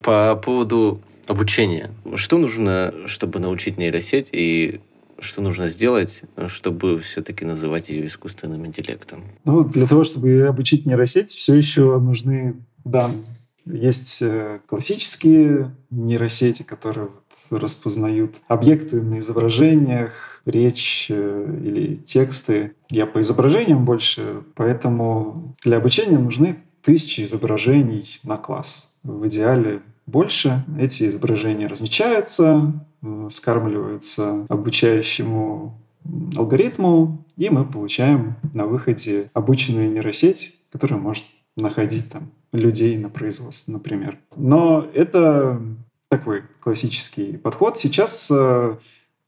По 0.00 0.36
поводу 0.36 1.00
обучения. 1.28 1.90
Что 2.14 2.38
нужно, 2.38 2.92
чтобы 3.06 3.38
научить 3.38 3.78
нейросеть, 3.78 4.28
и 4.32 4.80
что 5.18 5.42
нужно 5.42 5.68
сделать, 5.68 6.22
чтобы 6.48 6.98
все-таки 7.00 7.44
называть 7.44 7.90
ее 7.90 8.06
искусственным 8.06 8.66
интеллектом? 8.66 9.24
Ну, 9.44 9.64
для 9.64 9.86
того, 9.86 10.04
чтобы 10.04 10.46
обучить 10.46 10.86
нейросеть, 10.86 11.28
все 11.28 11.54
еще 11.54 11.98
нужны 11.98 12.56
данные. 12.84 13.24
Есть 13.66 14.20
э, 14.20 14.60
классические 14.66 15.74
нейросети, 15.90 16.62
которые 16.62 17.08
вот 17.08 17.62
распознают 17.62 18.34
объекты 18.46 19.00
на 19.00 19.20
изображениях, 19.20 20.42
речь 20.44 21.06
э, 21.08 21.60
или 21.64 21.94
тексты. 21.96 22.74
Я 22.90 23.06
по 23.06 23.20
изображениям 23.22 23.86
больше, 23.86 24.42
поэтому 24.54 25.56
для 25.64 25.78
обучения 25.78 26.18
нужны 26.18 26.56
тысячи 26.82 27.22
изображений 27.22 28.20
на 28.22 28.36
класс. 28.36 28.98
В 29.02 29.26
идеале 29.28 29.80
больше. 30.06 30.64
Эти 30.78 31.06
изображения 31.06 31.66
размечаются, 31.66 32.72
скармливаются 33.30 34.46
обучающему 34.48 35.78
алгоритму, 36.36 37.24
и 37.36 37.48
мы 37.48 37.64
получаем 37.64 38.36
на 38.52 38.66
выходе 38.66 39.30
обученную 39.32 39.90
нейросеть, 39.90 40.60
которая 40.70 41.00
может 41.00 41.24
находить 41.56 42.10
там 42.10 42.30
людей 42.52 42.96
на 42.98 43.08
производстве, 43.08 43.72
например. 43.72 44.18
Но 44.36 44.86
это 44.94 45.60
такой 46.08 46.42
классический 46.60 47.36
подход. 47.36 47.78
Сейчас 47.78 48.30
э, 48.30 48.76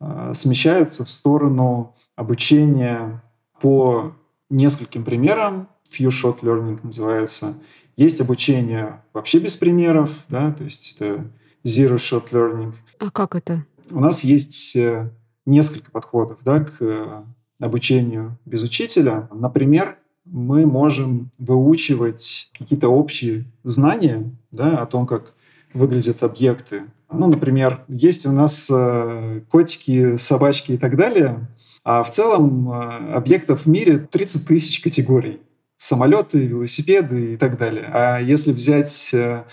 э, 0.00 0.32
смещается 0.34 1.04
в 1.04 1.10
сторону 1.10 1.94
обучения 2.14 3.22
по 3.60 4.12
нескольким 4.50 5.04
примерам. 5.04 5.68
Few 5.90 6.08
Shot 6.08 6.40
Learning 6.40 6.80
называется. 6.82 7.54
Есть 7.96 8.20
обучение 8.20 9.02
вообще 9.14 9.38
без 9.38 9.56
примеров, 9.56 10.10
да, 10.28 10.52
то 10.52 10.64
есть 10.64 10.96
это 10.96 11.24
zero 11.64 11.96
shot 11.96 12.30
learning. 12.30 12.74
А 12.98 13.10
как 13.10 13.34
это? 13.34 13.64
У 13.90 14.00
нас 14.00 14.22
есть 14.22 14.76
э, 14.76 15.10
несколько 15.46 15.90
подходов 15.90 16.38
да, 16.44 16.60
к 16.60 16.76
э, 16.80 17.22
обучению 17.58 18.38
без 18.44 18.62
учителя. 18.62 19.28
Например, 19.32 19.96
мы 20.26 20.66
можем 20.66 21.30
выучивать 21.38 22.50
какие-то 22.58 22.88
общие 22.88 23.46
знания 23.64 24.30
да, 24.50 24.82
о 24.82 24.86
том, 24.86 25.06
как 25.06 25.32
выглядят 25.72 26.22
объекты. 26.22 26.82
Ну, 27.10 27.28
например, 27.28 27.84
есть 27.88 28.26
у 28.26 28.32
нас 28.32 28.68
э, 28.70 29.40
котики, 29.48 30.16
собачки 30.16 30.72
и 30.72 30.76
так 30.78 30.96
далее, 30.96 31.48
а 31.82 32.02
в 32.02 32.10
целом 32.10 32.70
объектов 32.70 33.62
в 33.62 33.66
мире 33.66 33.98
30 33.98 34.46
тысяч 34.46 34.82
категорий 34.82 35.40
самолеты, 35.78 36.38
велосипеды 36.38 37.34
и 37.34 37.36
так 37.36 37.56
далее. 37.58 37.88
А 37.92 38.18
если 38.18 38.52
взять 38.52 39.10
э, 39.12 39.44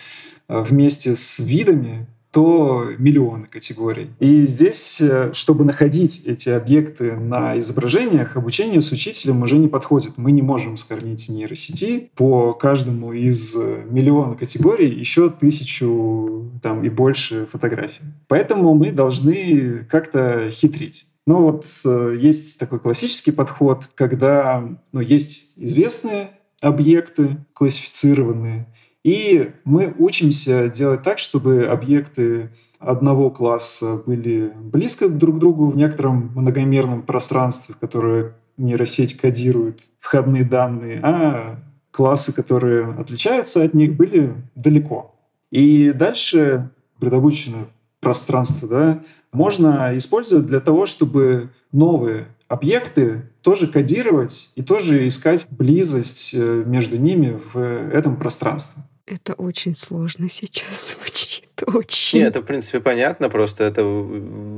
вместе 0.47 1.15
с 1.15 1.39
видами, 1.39 2.07
то 2.33 2.87
миллионы 2.97 3.45
категорий. 3.45 4.09
И 4.19 4.47
здесь, 4.47 4.99
э, 4.99 5.29
чтобы 5.33 5.63
находить 5.65 6.23
эти 6.25 6.49
объекты 6.49 7.15
на 7.15 7.59
изображениях, 7.59 8.35
обучение 8.35 8.81
с 8.81 8.91
учителем 8.91 9.43
уже 9.43 9.59
не 9.59 9.67
подходит. 9.67 10.17
Мы 10.17 10.31
не 10.31 10.41
можем 10.41 10.75
скормить 10.75 11.29
нейросети 11.29 12.09
по 12.15 12.53
каждому 12.53 13.13
из 13.13 13.55
э, 13.55 13.83
миллиона 13.87 14.35
категорий 14.35 14.89
еще 14.89 15.29
тысячу 15.29 16.51
там, 16.63 16.83
и 16.83 16.89
больше 16.89 17.47
фотографий. 17.51 18.01
Поэтому 18.27 18.73
мы 18.73 18.91
должны 18.91 19.85
как-то 19.87 20.49
хитрить. 20.49 21.05
Ну 21.25 21.41
вот 21.43 21.65
э, 21.85 22.15
есть 22.19 22.59
такой 22.59 22.79
классический 22.79 23.31
подход, 23.31 23.89
когда 23.95 24.67
ну, 24.91 24.99
есть 24.99 25.51
известные 25.55 26.31
объекты, 26.61 27.37
классифицированные, 27.53 28.67
и 29.03 29.51
мы 29.65 29.93
учимся 29.97 30.69
делать 30.69 31.03
так, 31.03 31.19
чтобы 31.19 31.65
объекты 31.65 32.51
одного 32.79 33.29
класса 33.29 34.01
были 34.05 34.51
близко 34.55 35.09
друг 35.09 35.37
к 35.37 35.39
другу 35.39 35.69
в 35.69 35.77
некотором 35.77 36.31
многомерном 36.35 37.03
пространстве, 37.03 37.75
которое 37.79 38.35
нейросеть 38.57 39.17
кодирует 39.19 39.81
входные 39.99 40.43
данные, 40.43 40.99
а 41.03 41.59
классы, 41.91 42.33
которые 42.33 42.93
отличаются 42.93 43.63
от 43.63 43.73
них, 43.73 43.95
были 43.95 44.33
далеко. 44.55 45.15
И 45.51 45.91
дальше 45.91 46.71
предобученное 46.99 47.67
пространство, 48.03 48.67
да, 48.67 49.03
можно 49.31 49.97
использовать 49.97 50.45
для 50.45 50.59
того, 50.59 50.85
чтобы 50.85 51.49
новые 51.71 52.27
объекты 52.47 53.23
тоже 53.41 53.67
кодировать 53.67 54.51
и 54.55 54.61
тоже 54.61 55.07
искать 55.07 55.47
близость 55.49 56.33
э, 56.33 56.63
между 56.65 56.97
ними 56.97 57.39
в 57.53 57.57
этом 57.57 58.15
пространстве. 58.15 58.83
Это 59.05 59.33
очень 59.33 59.75
сложно 59.75 60.29
сейчас 60.29 60.95
звучит. 60.99 61.49
Очень. 61.65 62.19
Нет, 62.19 62.29
это, 62.29 62.41
в 62.41 62.45
принципе, 62.45 62.79
понятно, 62.79 63.29
просто 63.29 63.63
это 63.63 63.83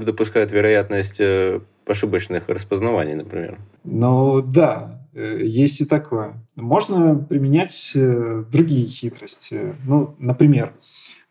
допускает 0.05 0.51
вероятность 0.51 1.19
э, 1.19 1.61
ошибочных 1.87 2.47
распознаваний, 2.47 3.15
например. 3.15 3.59
Ну 3.83 4.41
да, 4.41 5.01
э, 5.13 5.39
есть 5.43 5.81
и 5.81 5.85
такое. 5.85 6.33
Можно 6.55 7.15
применять 7.15 7.91
другие 7.95 8.87
хитрости. 8.87 9.75
Ну, 9.85 10.15
например, 10.19 10.73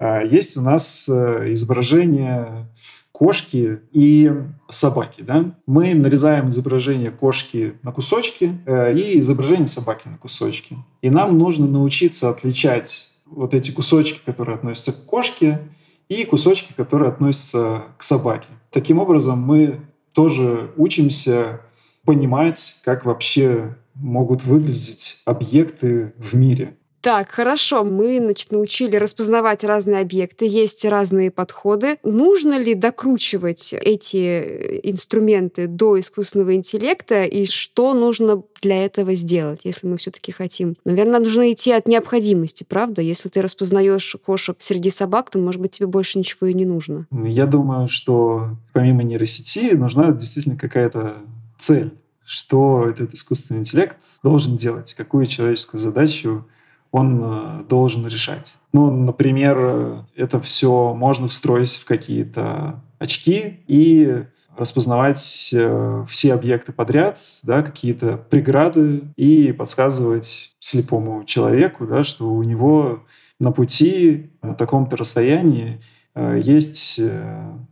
есть 0.01 0.57
у 0.57 0.61
нас 0.61 1.09
изображение 1.09 2.67
кошки 3.15 3.81
и 3.93 4.33
собаки. 4.69 5.23
Да? 5.23 5.55
Мы 5.67 5.95
нарезаем 5.95 6.49
изображение 6.49 7.13
кошки 7.13 7.75
на 7.83 7.93
кусочки 7.93 8.59
э, 8.67 8.93
и 8.93 9.21
изображение 9.21 9.69
собаки 9.69 10.09
на 10.09 10.19
кусочки. 10.19 10.77
И 11.01 11.11
нам 11.11 11.39
нужно 11.39 11.69
научиться 11.69 12.29
отличать 12.29 13.13
вот 13.25 13.55
эти 13.55 13.71
кусочки, 13.71 14.21
которые 14.27 14.57
относятся 14.57 14.93
к 14.93 15.05
кошке, 15.07 15.61
и 16.09 16.25
кусочки, 16.25 16.73
которые 16.77 17.09
относятся 17.09 17.85
к 17.97 18.03
собаке. 18.03 18.49
Таким 18.71 18.99
образом, 18.99 19.41
мы 19.41 19.81
тоже 20.13 20.73
учимся 20.77 21.61
понимать, 22.05 22.81
как 22.85 23.05
вообще 23.05 23.77
могут 23.95 24.45
выглядеть 24.45 25.23
объекты 25.25 26.13
в 26.19 26.35
мире. 26.35 26.77
Так, 27.05 27.29
хорошо, 27.29 27.85
мы 27.85 28.17
значит, 28.17 28.51
научили 28.51 28.97
распознавать 28.97 29.63
разные 29.63 30.01
объекты, 30.01 30.47
есть 30.47 30.87
разные 30.87 31.31
подходы. 31.31 31.99
Нужно 32.03 32.59
ли 32.59 32.75
докручивать 32.75 33.75
эти 33.75 34.17
э, 34.17 34.81
инструменты 34.85 35.67
до 35.67 36.01
искусственного 36.01 36.55
интеллекта 36.55 37.25
и 37.25 37.45
что 37.45 37.93
нужно 37.93 38.43
для 38.63 38.87
этого 38.87 39.13
сделать, 39.13 39.61
если 39.65 39.87
мы 39.87 39.99
все-таки 39.99 40.33
хотим? 40.33 40.77
Наверное, 40.87 41.21
нужно 41.21 41.53
идти 41.53 41.73
от 41.73 41.87
необходимости, 41.87 42.65
правда? 42.67 43.03
Если 43.03 43.29
ты 43.29 43.43
распознаешь 43.43 44.17
кошек 44.25 44.57
среди 44.59 44.89
собак, 44.89 45.29
то, 45.29 45.39
может 45.39 45.61
быть, 45.61 45.73
тебе 45.73 45.89
больше 45.89 46.19
ничего 46.19 46.47
и 46.47 46.55
не 46.55 46.65
нужно. 46.65 47.07
Я 47.13 47.45
думаю, 47.45 47.87
что 47.87 48.57
помимо 48.73 49.03
нейросети 49.03 49.75
нужна 49.75 50.11
действительно 50.13 50.57
какая-то 50.57 51.17
цель 51.59 51.93
что 52.27 52.87
этот 52.89 53.13
искусственный 53.13 53.61
интеллект 53.61 53.99
должен 54.23 54.57
делать, 54.57 54.95
какую 54.95 55.27
человеческую 55.27 55.79
задачу 55.79 56.47
он 56.95 57.21
э, 57.21 57.65
должен 57.69 58.07
решать. 58.07 58.59
Ну, 58.73 58.89
например, 58.89 60.07
это 60.15 60.41
все 60.41 60.95
можно 60.95 61.27
встроить 61.27 61.73
в 61.73 61.85
какие-то 61.87 62.85
очки 63.01 63.65
и 63.67 64.23
распознавать 64.57 65.51
э, 65.53 66.05
все 66.09 66.35
объекты 66.35 66.73
подряд, 66.73 67.19
да, 67.43 67.63
какие-то 67.63 68.17
преграды 68.17 69.03
и 69.17 69.51
подсказывать 69.51 70.55
слепому 70.61 71.25
человеку, 71.25 71.85
да, 71.85 72.05
что 72.05 72.33
у 72.33 72.45
него 72.45 73.03
на 73.41 73.51
пути 73.51 74.31
на 74.41 74.55
таком-то 74.55 74.97
расстоянии 74.97 75.81
э, 76.15 76.41
есть 76.41 77.01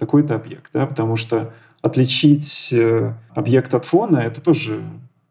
такой-то 0.00 0.34
объект, 0.34 0.70
да, 0.72 0.84
потому 0.84 1.14
что 1.14 1.54
отличить 1.80 2.72
э, 2.72 3.14
объект 3.36 3.72
от 3.72 3.84
фона— 3.84 4.16
это 4.18 4.40
тоже 4.40 4.82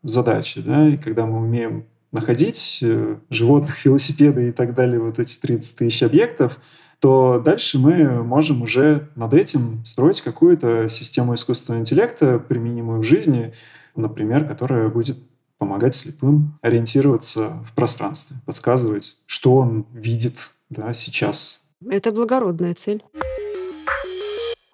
задача. 0.02 0.62
Да? 0.62 0.88
И 0.88 0.96
когда 0.96 1.26
мы 1.26 1.40
умеем 1.40 1.86
находить 2.12 2.80
э, 2.82 3.18
животных, 3.30 3.84
велосипеды 3.86 4.50
и 4.50 4.52
так 4.52 4.74
далее, 4.74 5.00
вот 5.00 5.20
эти 5.20 5.40
30 5.40 5.78
тысяч 5.78 6.04
объектов, 6.04 6.60
то 7.00 7.42
дальше 7.44 7.80
мы 7.80 8.24
можем 8.24 8.62
уже 8.62 9.10
над 9.16 9.34
этим 9.34 9.84
строить 9.86 10.22
какую-то 10.22 10.88
систему 10.88 11.34
искусственного 11.34 11.82
интеллекта, 11.82 12.38
применимую 12.38 13.00
в 13.00 13.04
жизни, 13.04 13.54
например, 13.96 14.48
которая 14.48 14.88
будет 14.90 15.18
помогать 15.58 15.96
слепым 15.96 16.58
ориентироваться 16.62 17.64
в 17.68 17.74
пространстве, 17.76 18.38
подсказывать, 18.46 19.18
что 19.26 19.56
он 19.56 19.86
видит 19.94 20.52
да, 20.70 20.94
сейчас. 20.94 21.62
Это 21.90 22.12
благородная 22.12 22.74
цель. 22.76 23.04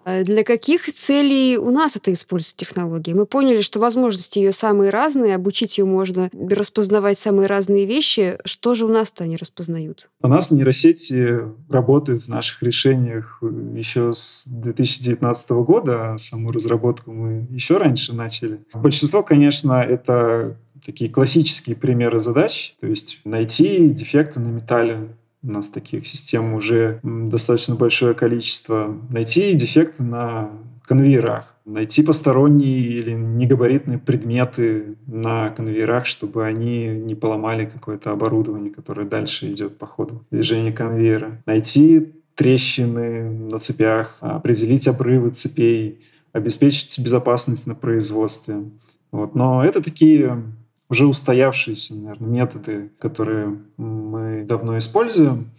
А 0.07 0.23
для 0.23 0.45
каких 0.45 0.85
целей 0.85 1.57
у 1.57 1.69
нас 1.69 1.97
это 1.97 2.13
используется 2.13 2.55
технология? 2.55 3.13
Мы 3.13 3.25
поняли, 3.25 3.59
что 3.59 3.81
возможности 3.81 4.39
ее 4.39 4.53
самые 4.53 4.89
разные, 4.89 5.35
обучить 5.35 5.77
ее 5.77 5.83
можно 5.83 6.29
распознавать 6.49 7.19
самые 7.19 7.47
разные 7.47 7.85
вещи. 7.85 8.37
Что 8.45 8.73
же 8.73 8.85
у 8.85 8.87
нас-то 8.87 9.25
они 9.25 9.35
распознают? 9.35 10.09
У 10.21 10.29
нас 10.29 10.49
нейросети 10.49 11.41
работают 11.67 12.23
в 12.23 12.29
наших 12.29 12.63
решениях 12.63 13.43
еще 13.75 14.13
с 14.13 14.47
2019 14.47 15.49
года, 15.51 16.13
а 16.13 16.17
саму 16.17 16.53
разработку 16.53 17.11
мы 17.11 17.45
еще 17.49 17.75
раньше 17.75 18.15
начали. 18.15 18.61
Большинство, 18.73 19.23
конечно, 19.23 19.73
это 19.73 20.55
такие 20.85 21.11
классические 21.11 21.75
примеры 21.75 22.21
задач, 22.21 22.77
то 22.79 22.87
есть 22.87 23.19
найти 23.25 23.89
дефекты 23.89 24.39
на 24.39 24.47
металле, 24.47 25.17
у 25.47 25.51
нас 25.51 25.69
таких 25.69 26.05
систем 26.05 26.53
уже 26.53 26.99
достаточно 27.03 27.75
большое 27.75 28.13
количество. 28.13 28.95
Найти 29.09 29.53
дефекты 29.53 30.03
на 30.03 30.51
конвейерах, 30.83 31.55
найти 31.65 32.03
посторонние 32.03 32.79
или 32.79 33.11
негабаритные 33.11 33.97
предметы 33.97 34.97
на 35.05 35.49
конвейерах, 35.49 36.05
чтобы 36.05 36.45
они 36.45 36.87
не 36.87 37.15
поломали 37.15 37.65
какое-то 37.65 38.11
оборудование, 38.11 38.71
которое 38.73 39.07
дальше 39.07 39.51
идет 39.51 39.77
по 39.77 39.85
ходу 39.85 40.25
движения 40.31 40.71
конвейера. 40.71 41.41
Найти 41.45 42.13
трещины 42.35 43.29
на 43.29 43.59
цепях, 43.59 44.17
определить 44.19 44.87
обрывы 44.87 45.31
цепей, 45.31 46.01
обеспечить 46.33 46.99
безопасность 46.99 47.67
на 47.67 47.75
производстве. 47.75 48.63
Вот. 49.11 49.33
Но 49.33 49.63
это 49.63 49.81
такие 49.81 50.43
уже 50.89 51.05
устоявшиеся, 51.05 51.95
наверное, 51.95 52.29
методы, 52.29 52.91
которые 52.99 53.59
мы 53.77 54.43
давно 54.43 54.77
используем. 54.77 55.51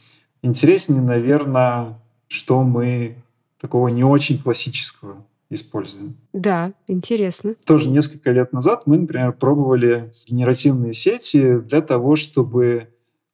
Интереснее, 0.42 1.02
наверное, 1.02 1.98
что 2.28 2.62
мы 2.62 3.16
такого 3.60 3.88
не 3.88 4.04
очень 4.04 4.40
классического 4.40 5.24
используем. 5.50 6.16
Да, 6.32 6.72
интересно. 6.86 7.54
Тоже 7.64 7.88
несколько 7.88 8.30
лет 8.30 8.52
назад 8.52 8.86
мы, 8.86 8.98
например, 8.98 9.32
пробовали 9.32 10.12
генеративные 10.26 10.92
сети 10.92 11.58
для 11.58 11.80
того, 11.80 12.16
чтобы 12.16 12.88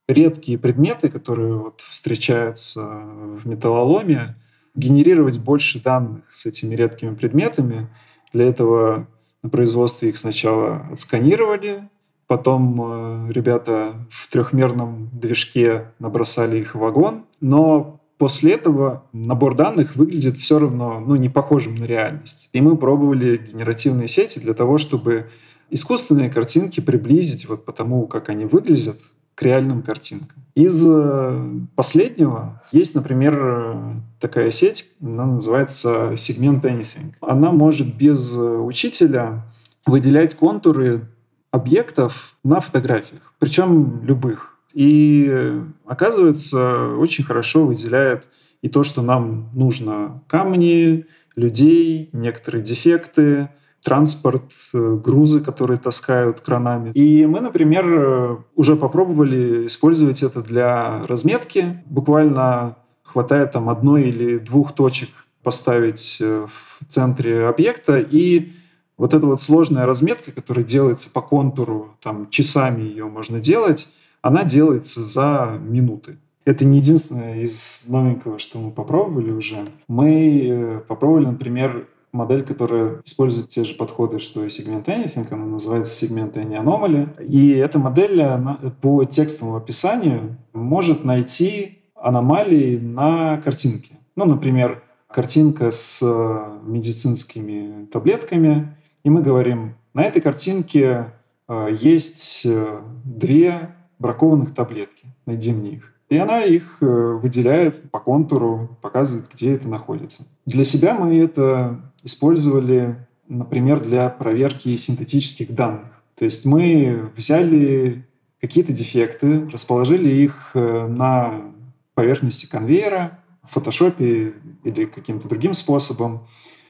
редкие 0.07 0.59
предметы, 0.59 1.11
которые 1.11 1.55
вот 1.55 1.81
встречаются 1.81 2.85
в 2.85 3.47
металлоломе, 3.47 4.37
генерировать 4.75 5.39
больше 5.39 5.83
данных 5.83 6.25
с 6.31 6.47
этими 6.47 6.75
редкими 6.75 7.15
предметами. 7.15 7.89
Для 8.33 8.47
этого 8.47 9.09
на 9.45 9.51
производстве 9.51 10.09
их 10.09 10.17
сначала 10.17 10.87
отсканировали, 10.91 11.89
потом 12.27 13.29
э, 13.29 13.33
ребята 13.33 13.95
в 14.11 14.29
трехмерном 14.31 15.11
движке 15.13 15.93
набросали 15.99 16.61
их 16.61 16.75
в 16.75 16.79
вагон, 16.79 17.27
но 17.43 18.01
после 18.17 18.55
этого 18.55 19.05
набор 19.13 19.55
данных 19.55 19.97
выглядит 19.97 20.39
все 20.39 20.59
равно 20.59 20.99
ну, 20.99 21.17
не 21.17 21.29
похожим 21.29 21.75
на 21.75 21.85
реальность. 21.85 22.49
И 22.55 22.63
мы 22.63 22.79
пробовали 22.79 23.37
генеративные 23.37 24.09
сети 24.09 24.39
для 24.39 24.55
того, 24.55 24.79
чтобы 24.79 25.29
искусственные 25.69 26.31
картинки 26.31 26.81
приблизить 26.81 27.47
вот 27.47 27.67
по 27.67 27.73
тому, 27.73 28.07
как 28.07 28.31
они 28.31 28.47
выглядят, 28.47 28.99
к 29.35 29.43
реальным 29.43 29.83
картинкам. 29.83 30.43
Из 30.55 30.83
э, 30.87 31.61
последнего 31.75 32.63
есть, 32.73 32.95
например, 32.95 33.77
такая 34.25 34.51
сеть, 34.53 34.89
она 35.03 35.27
называется 35.27 36.13
Segment 36.15 36.63
Anything. 36.63 37.13
Она 37.21 37.53
может 37.53 37.95
без 37.95 38.35
учителя 38.35 39.45
выделять 39.85 40.35
контуры 40.35 41.11
объектов 41.51 42.37
на 42.43 42.61
фотографиях, 42.61 43.35
причем 43.39 44.03
любых. 44.03 44.57
И 44.73 45.61
оказывается, 45.85 46.95
очень 46.97 47.23
хорошо 47.23 47.67
выделяет 47.67 48.29
и 48.63 48.71
то, 48.71 48.83
что 48.83 49.03
нам 49.03 49.51
нужно. 49.53 50.23
Камни, 50.27 51.05
людей, 51.37 52.09
некоторые 52.15 52.65
дефекты, 52.65 53.51
транспорт, 53.85 54.53
э, 54.73 54.99
грузы, 55.05 55.41
которые 55.41 55.79
таскают 55.79 56.41
кранами. 56.41 56.93
И 56.93 57.27
мы, 57.27 57.41
например, 57.41 58.43
уже 58.57 58.75
попробовали 58.77 59.67
использовать 59.67 60.23
это 60.23 60.41
для 60.41 61.07
разметки. 61.07 61.83
Буквально 61.85 62.77
хватает 63.05 63.53
там 63.53 63.69
одной 63.69 64.09
или 64.09 64.39
двух 64.39 64.75
точек 64.75 65.11
поставить 65.43 66.19
э, 66.21 66.47
в 66.49 66.85
центре 66.87 67.47
объекта, 67.47 67.99
и 67.99 68.53
вот 68.97 69.15
эта 69.15 69.27
вот 69.27 69.41
сложная 69.43 69.87
разметка, 69.87 70.33
которая 70.33 70.65
делается 70.65 71.11
по 71.11 71.21
контуру, 71.21 71.97
там 72.01 72.29
часами 72.31 72.83
ее 72.83 73.07
можно 73.07 73.41
делать, 73.41 73.93
она 74.23 74.43
делается 74.45 75.05
за 75.05 75.59
минуты. 75.61 76.19
Это 76.45 76.65
не 76.65 76.79
единственное 76.79 77.41
из 77.41 77.85
новенького, 77.87 78.39
что 78.39 78.59
мы 78.59 78.71
попробовали 78.71 79.31
уже. 79.31 79.67
Мы 79.89 80.49
э, 80.49 80.81
попробовали, 80.87 81.27
например, 81.27 81.87
модель, 82.13 82.43
которая 82.43 83.01
использует 83.05 83.49
те 83.49 83.65
же 83.65 83.75
подходы, 83.75 84.19
что 84.19 84.45
и 84.45 84.49
Segment 84.49 84.85
Anything, 84.85 85.27
она 85.31 85.45
называется 85.45 86.07
Segment 86.07 86.35
Any 86.35 86.63
Anomaly. 86.63 87.23
И 87.27 87.51
эта 87.51 87.79
модель 87.79 88.23
она, 88.23 88.59
по 88.81 89.05
текстовому 89.05 89.57
описанию 89.57 90.37
может 90.53 91.05
найти 91.05 91.83
аномалии 92.05 92.79
на 92.79 93.41
картинке. 93.41 93.99
Ну, 94.15 94.27
например, 94.27 94.83
картинка 95.09 95.71
с 95.71 96.01
э, 96.03 96.59
медицинскими 96.67 97.87
таблетками, 97.87 98.77
и 99.05 99.11
мы 99.11 99.23
говорим, 99.23 99.75
на 99.95 100.03
этой 100.03 100.21
картинке 100.21 101.13
э, 101.49 101.69
есть 101.81 102.43
э, 102.45 102.81
две 103.05 103.75
бракованных 103.99 104.53
таблетки, 104.53 105.07
найди 105.25 105.53
мне 105.53 105.71
их. 105.77 105.95
И 106.11 106.19
она 106.19 106.43
их 106.43 106.77
выделяет 106.81 107.91
по 107.91 107.99
контуру, 107.99 108.77
показывает, 108.83 109.31
где 109.33 109.55
это 109.55 109.69
находится. 109.69 110.27
Для 110.45 110.63
себя 110.63 110.93
мы 110.95 111.19
это 111.19 111.81
использовали, 112.03 112.97
например, 113.27 113.81
для 113.81 114.11
проверки 114.11 114.77
синтетических 114.77 115.55
данных. 115.55 116.03
То 116.15 116.27
есть 116.27 116.45
мы 116.45 117.11
взяли 117.17 118.05
какие-то 118.39 118.73
дефекты, 118.73 119.49
расположили 119.49 120.11
их 120.11 120.51
на 120.55 121.54
поверхности 121.95 122.47
конвейера 122.47 123.21
в 123.43 123.53
фотошопе 123.53 124.35
или 124.65 124.85
каким-то 124.87 125.29
другим 125.29 125.55
способом. 125.55 126.27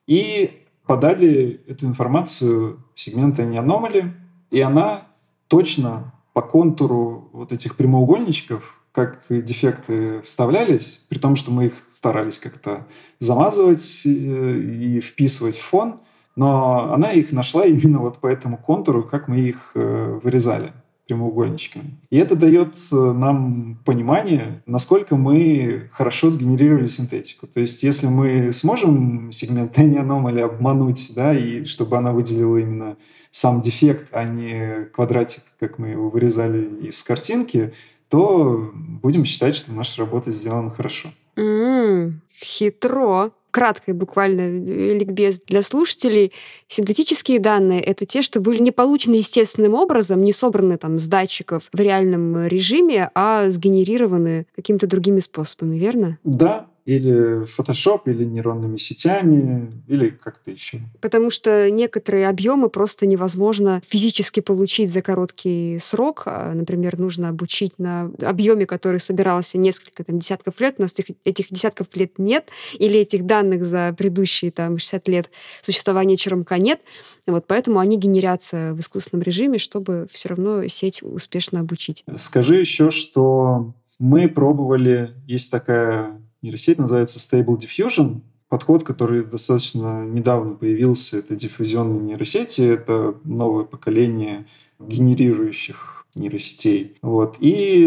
И 0.06 0.64
подали 0.86 1.62
эту 1.66 1.86
информацию 1.86 2.84
в 2.94 3.00
сегмент 3.00 3.38
Anomaly, 3.38 4.10
и 4.50 4.60
она 4.60 5.08
точно 5.48 6.12
по 6.32 6.42
контуру 6.42 7.30
вот 7.32 7.52
этих 7.52 7.76
прямоугольничков 7.76 8.80
как 8.92 9.26
дефекты 9.28 10.20
вставлялись, 10.22 11.04
при 11.08 11.18
том, 11.18 11.34
что 11.34 11.50
мы 11.50 11.66
их 11.66 11.74
старались 11.90 12.38
как-то 12.38 12.86
замазывать 13.18 14.02
э, 14.06 14.08
и 14.08 15.00
вписывать 15.00 15.58
в 15.58 15.62
фон, 15.62 15.98
но 16.36 16.92
она 16.92 17.10
их 17.10 17.32
нашла 17.32 17.64
именно 17.64 17.98
вот 17.98 18.18
по 18.18 18.28
этому 18.28 18.56
контуру, 18.56 19.02
как 19.02 19.26
мы 19.26 19.40
их 19.40 19.72
э, 19.74 20.20
вырезали 20.22 20.72
прямоугольничками. 21.06 21.98
И 22.10 22.16
это 22.16 22.34
дает 22.34 22.74
э, 22.90 22.94
нам 22.94 23.78
понимание, 23.84 24.62
насколько 24.66 25.16
мы 25.16 25.88
хорошо 25.92 26.30
сгенерировали 26.30 26.86
синтетику. 26.86 27.46
То 27.46 27.60
есть 27.60 27.82
если 27.82 28.06
мы 28.06 28.52
сможем 28.52 29.30
сегмент 29.30 29.76
Any 29.78 29.98
обмануть, 30.40 31.12
да, 31.14 31.36
и 31.36 31.64
чтобы 31.64 31.96
она 31.96 32.12
выделила 32.12 32.56
именно 32.56 32.96
сам 33.30 33.60
дефект, 33.60 34.08
а 34.12 34.24
не 34.24 34.86
квадратик, 34.86 35.42
как 35.60 35.78
мы 35.78 35.88
его 35.88 36.08
вырезали 36.08 36.86
из 36.86 37.02
картинки, 37.02 37.72
то 38.08 38.70
будем 38.74 39.24
считать, 39.24 39.56
что 39.56 39.72
наша 39.72 40.02
работа 40.02 40.30
сделана 40.30 40.70
хорошо. 40.70 41.10
Mm, 41.36 42.14
хитро. 42.32 43.32
Краткое 43.54 43.92
буквально 43.92 44.58
ликбез 44.96 45.38
для 45.46 45.62
слушателей. 45.62 46.32
Синтетические 46.66 47.38
данные— 47.38 47.80
это 47.82 48.04
те, 48.04 48.20
что 48.20 48.40
были 48.40 48.58
не 48.58 48.72
получены 48.72 49.14
естественным 49.14 49.74
образом, 49.74 50.24
не 50.24 50.32
собраны 50.32 50.76
там 50.76 50.98
с 50.98 51.06
датчиков 51.06 51.68
в 51.72 51.78
реальном 51.78 52.48
режиме, 52.48 53.12
а 53.14 53.48
сгенерированы 53.50 54.48
какими-то 54.56 54.88
другими 54.88 55.20
способами, 55.20 55.76
верно? 55.76 56.18
Да, 56.24 56.66
или 56.84 57.44
Photoshop, 57.44 58.02
или 58.06 58.24
нейронными 58.24 58.76
сетями, 58.76 59.70
или 59.88 60.10
как-то 60.10 60.50
еще. 60.50 60.80
Потому 61.00 61.30
что 61.30 61.70
некоторые 61.70 62.28
объемы 62.28 62.68
просто 62.68 63.06
невозможно 63.06 63.80
физически 63.86 64.40
получить 64.40 64.90
за 64.90 65.00
короткий 65.00 65.78
срок. 65.78 66.24
А, 66.26 66.52
например, 66.52 66.98
нужно 66.98 67.30
обучить 67.30 67.78
на 67.78 68.10
объеме, 68.20 68.66
который 68.66 69.00
собирался 69.00 69.56
несколько 69.56 70.04
там, 70.04 70.18
десятков 70.18 70.60
лет. 70.60 70.74
У 70.78 70.82
нас 70.82 70.92
этих, 70.92 71.16
этих 71.24 71.50
десятков 71.50 71.86
лет 71.94 72.18
нет, 72.18 72.48
или 72.78 73.00
этих 73.00 73.24
данных 73.24 73.64
за 73.64 73.94
предыдущие 73.96 74.50
там, 74.50 74.78
60 74.78 75.08
лет 75.08 75.30
существования 75.62 76.16
черемка 76.16 76.58
нет. 76.58 76.80
Вот 77.26 77.46
поэтому 77.46 77.78
они 77.78 77.96
генерятся 77.96 78.74
в 78.74 78.80
искусственном 78.80 79.22
режиме, 79.22 79.58
чтобы 79.58 80.06
все 80.10 80.28
равно 80.28 80.66
сеть 80.68 81.02
успешно 81.02 81.60
обучить. 81.60 82.04
Скажи 82.18 82.56
еще, 82.56 82.90
что 82.90 83.72
мы 83.98 84.28
пробовали, 84.28 85.10
есть 85.26 85.50
такая 85.50 86.20
нейросеть, 86.44 86.78
называется 86.78 87.18
Stable 87.18 87.58
Diffusion, 87.58 88.20
подход, 88.48 88.84
который 88.84 89.24
достаточно 89.24 90.04
недавно 90.04 90.54
появился, 90.54 91.18
это 91.18 91.34
диффузионные 91.34 92.00
нейросети, 92.00 92.60
это 92.60 93.16
новое 93.24 93.64
поколение 93.64 94.46
генерирующих 94.78 96.06
нейросетей. 96.14 96.96
Вот. 97.02 97.36
И 97.40 97.86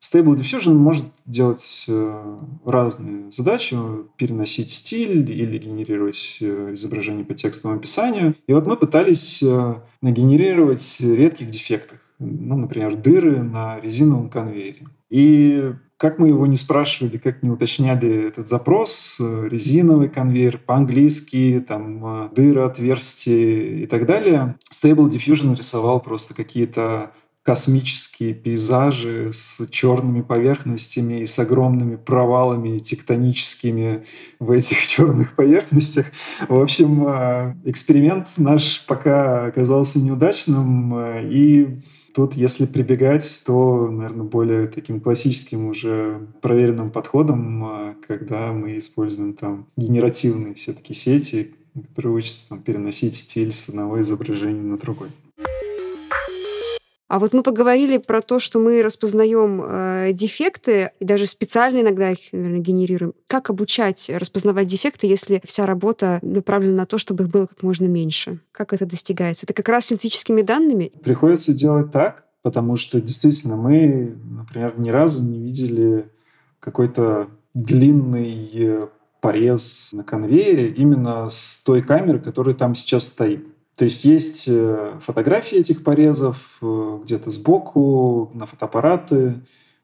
Stable 0.00 0.36
Diffusion 0.36 0.74
может 0.74 1.06
делать 1.24 1.86
э, 1.88 2.38
разные 2.64 3.32
задачи, 3.32 3.76
переносить 4.16 4.70
стиль 4.70 5.30
или 5.30 5.58
генерировать 5.58 6.38
э, 6.40 6.74
изображение 6.74 7.24
по 7.24 7.34
текстовому 7.34 7.78
описанию. 7.78 8.34
И 8.46 8.52
вот 8.52 8.66
мы 8.66 8.76
пытались 8.76 9.42
э, 9.42 9.74
нагенерировать 10.02 10.98
редких 11.00 11.48
дефектов, 11.48 11.98
ну, 12.18 12.56
например, 12.56 12.94
дыры 12.94 13.42
на 13.42 13.80
резиновом 13.80 14.30
конвейере. 14.30 14.86
И 15.10 15.72
как 15.96 16.18
мы 16.18 16.28
его 16.28 16.46
не 16.46 16.56
спрашивали, 16.56 17.16
как 17.16 17.42
не 17.42 17.50
уточняли 17.50 18.26
этот 18.26 18.48
запрос, 18.48 19.16
э, 19.18 19.48
резиновый 19.50 20.08
конвейер, 20.08 20.58
по-английски, 20.58 21.64
там, 21.66 22.04
э, 22.04 22.28
дыры, 22.34 22.62
отверстия 22.62 23.82
и 23.82 23.86
так 23.86 24.06
далее, 24.06 24.56
Stable 24.70 25.08
Diffusion 25.08 25.56
рисовал 25.56 26.00
просто 26.00 26.34
какие-то 26.34 27.12
космические 27.42 28.34
пейзажи 28.34 29.30
с 29.32 29.64
черными 29.70 30.20
поверхностями 30.20 31.20
и 31.20 31.26
с 31.26 31.38
огромными 31.38 31.94
провалами 31.94 32.78
тектоническими 32.78 34.04
в 34.40 34.50
этих 34.50 34.82
черных 34.86 35.34
поверхностях. 35.34 36.06
В 36.48 36.60
общем, 36.60 37.08
э, 37.08 37.54
эксперимент 37.64 38.28
наш 38.36 38.84
пока 38.86 39.46
оказался 39.46 39.98
неудачным, 40.00 40.94
и 41.22 41.80
Тут, 42.16 42.32
если 42.32 42.64
прибегать, 42.64 43.42
то, 43.44 43.90
наверное, 43.90 44.24
более 44.24 44.68
таким 44.68 45.02
классическим 45.02 45.66
уже 45.66 46.26
проверенным 46.40 46.90
подходом, 46.90 47.62
а, 47.62 47.94
когда 48.08 48.54
мы 48.54 48.78
используем 48.78 49.34
там 49.34 49.66
генеративные 49.76 50.54
все-таки 50.54 50.94
сети, 50.94 51.54
которые 51.74 52.14
учатся 52.14 52.48
там, 52.48 52.62
переносить 52.62 53.16
стиль 53.16 53.52
с 53.52 53.68
одного 53.68 54.00
изображения 54.00 54.62
на 54.62 54.78
другой. 54.78 55.10
А 57.08 57.20
вот 57.20 57.32
мы 57.32 57.42
поговорили 57.42 57.98
про 57.98 58.20
то, 58.20 58.40
что 58.40 58.58
мы 58.58 58.82
распознаем 58.82 59.62
э, 59.62 60.10
дефекты 60.12 60.90
и 60.98 61.04
даже 61.04 61.26
специально 61.26 61.80
иногда 61.80 62.10
их, 62.10 62.32
наверное, 62.32 62.58
генерируем. 62.58 63.14
Как 63.28 63.48
обучать 63.48 64.10
распознавать 64.12 64.66
дефекты, 64.66 65.06
если 65.06 65.40
вся 65.44 65.66
работа 65.66 66.18
направлена 66.22 66.78
на 66.78 66.86
то, 66.86 66.98
чтобы 66.98 67.24
их 67.24 67.30
было 67.30 67.46
как 67.46 67.62
можно 67.62 67.86
меньше? 67.86 68.40
Как 68.50 68.72
это 68.72 68.86
достигается? 68.86 69.46
Это 69.46 69.54
как 69.54 69.68
раз 69.68 69.86
синтетическими 69.86 70.42
данными? 70.42 70.90
Приходится 71.02 71.54
делать 71.54 71.92
так, 71.92 72.24
потому 72.42 72.74
что 72.74 73.00
действительно 73.00 73.56
мы, 73.56 74.16
например, 74.28 74.74
ни 74.76 74.90
разу 74.90 75.22
не 75.22 75.38
видели 75.38 76.08
какой-то 76.58 77.28
длинный 77.54 78.50
э, 78.52 78.86
порез 79.20 79.90
на 79.92 80.02
конвейере 80.02 80.70
именно 80.70 81.30
с 81.30 81.62
той 81.64 81.82
камеры, 81.82 82.18
которая 82.18 82.54
там 82.54 82.74
сейчас 82.74 83.06
стоит. 83.06 83.46
То 83.76 83.84
есть 83.84 84.04
есть 84.04 84.48
э, 84.48 84.98
фотографии 85.02 85.58
этих 85.58 85.84
порезов 85.84 86.58
э, 86.62 86.98
где-то 87.02 87.30
сбоку, 87.30 88.30
на 88.32 88.46
фотоаппараты, 88.46 89.34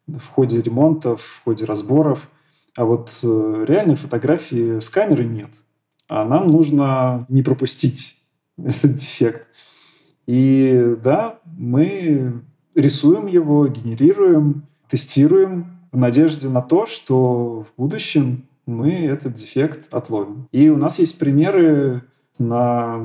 в 0.06 0.28
ходе 0.28 0.62
ремонтов, 0.62 1.20
в 1.20 1.44
ходе 1.44 1.66
разборов. 1.66 2.30
А 2.74 2.86
вот 2.86 3.10
э, 3.22 3.64
реальной 3.68 3.96
фотографии 3.96 4.78
с 4.78 4.88
камеры 4.88 5.24
нет. 5.24 5.50
А 6.08 6.24
нам 6.24 6.48
нужно 6.48 7.26
не 7.28 7.42
пропустить 7.42 8.18
этот 8.58 8.94
дефект. 8.94 9.46
И 10.26 10.96
да, 11.02 11.40
мы 11.44 12.42
рисуем 12.74 13.26
его, 13.26 13.66
генерируем, 13.66 14.66
тестируем 14.88 15.80
в 15.92 15.98
надежде 15.98 16.48
на 16.48 16.62
то, 16.62 16.86
что 16.86 17.62
в 17.62 17.74
будущем 17.76 18.48
мы 18.64 18.92
этот 19.04 19.34
дефект 19.34 19.92
отловим. 19.92 20.48
И 20.50 20.70
у 20.70 20.78
нас 20.78 20.98
есть 20.98 21.18
примеры 21.18 22.04
на 22.38 22.98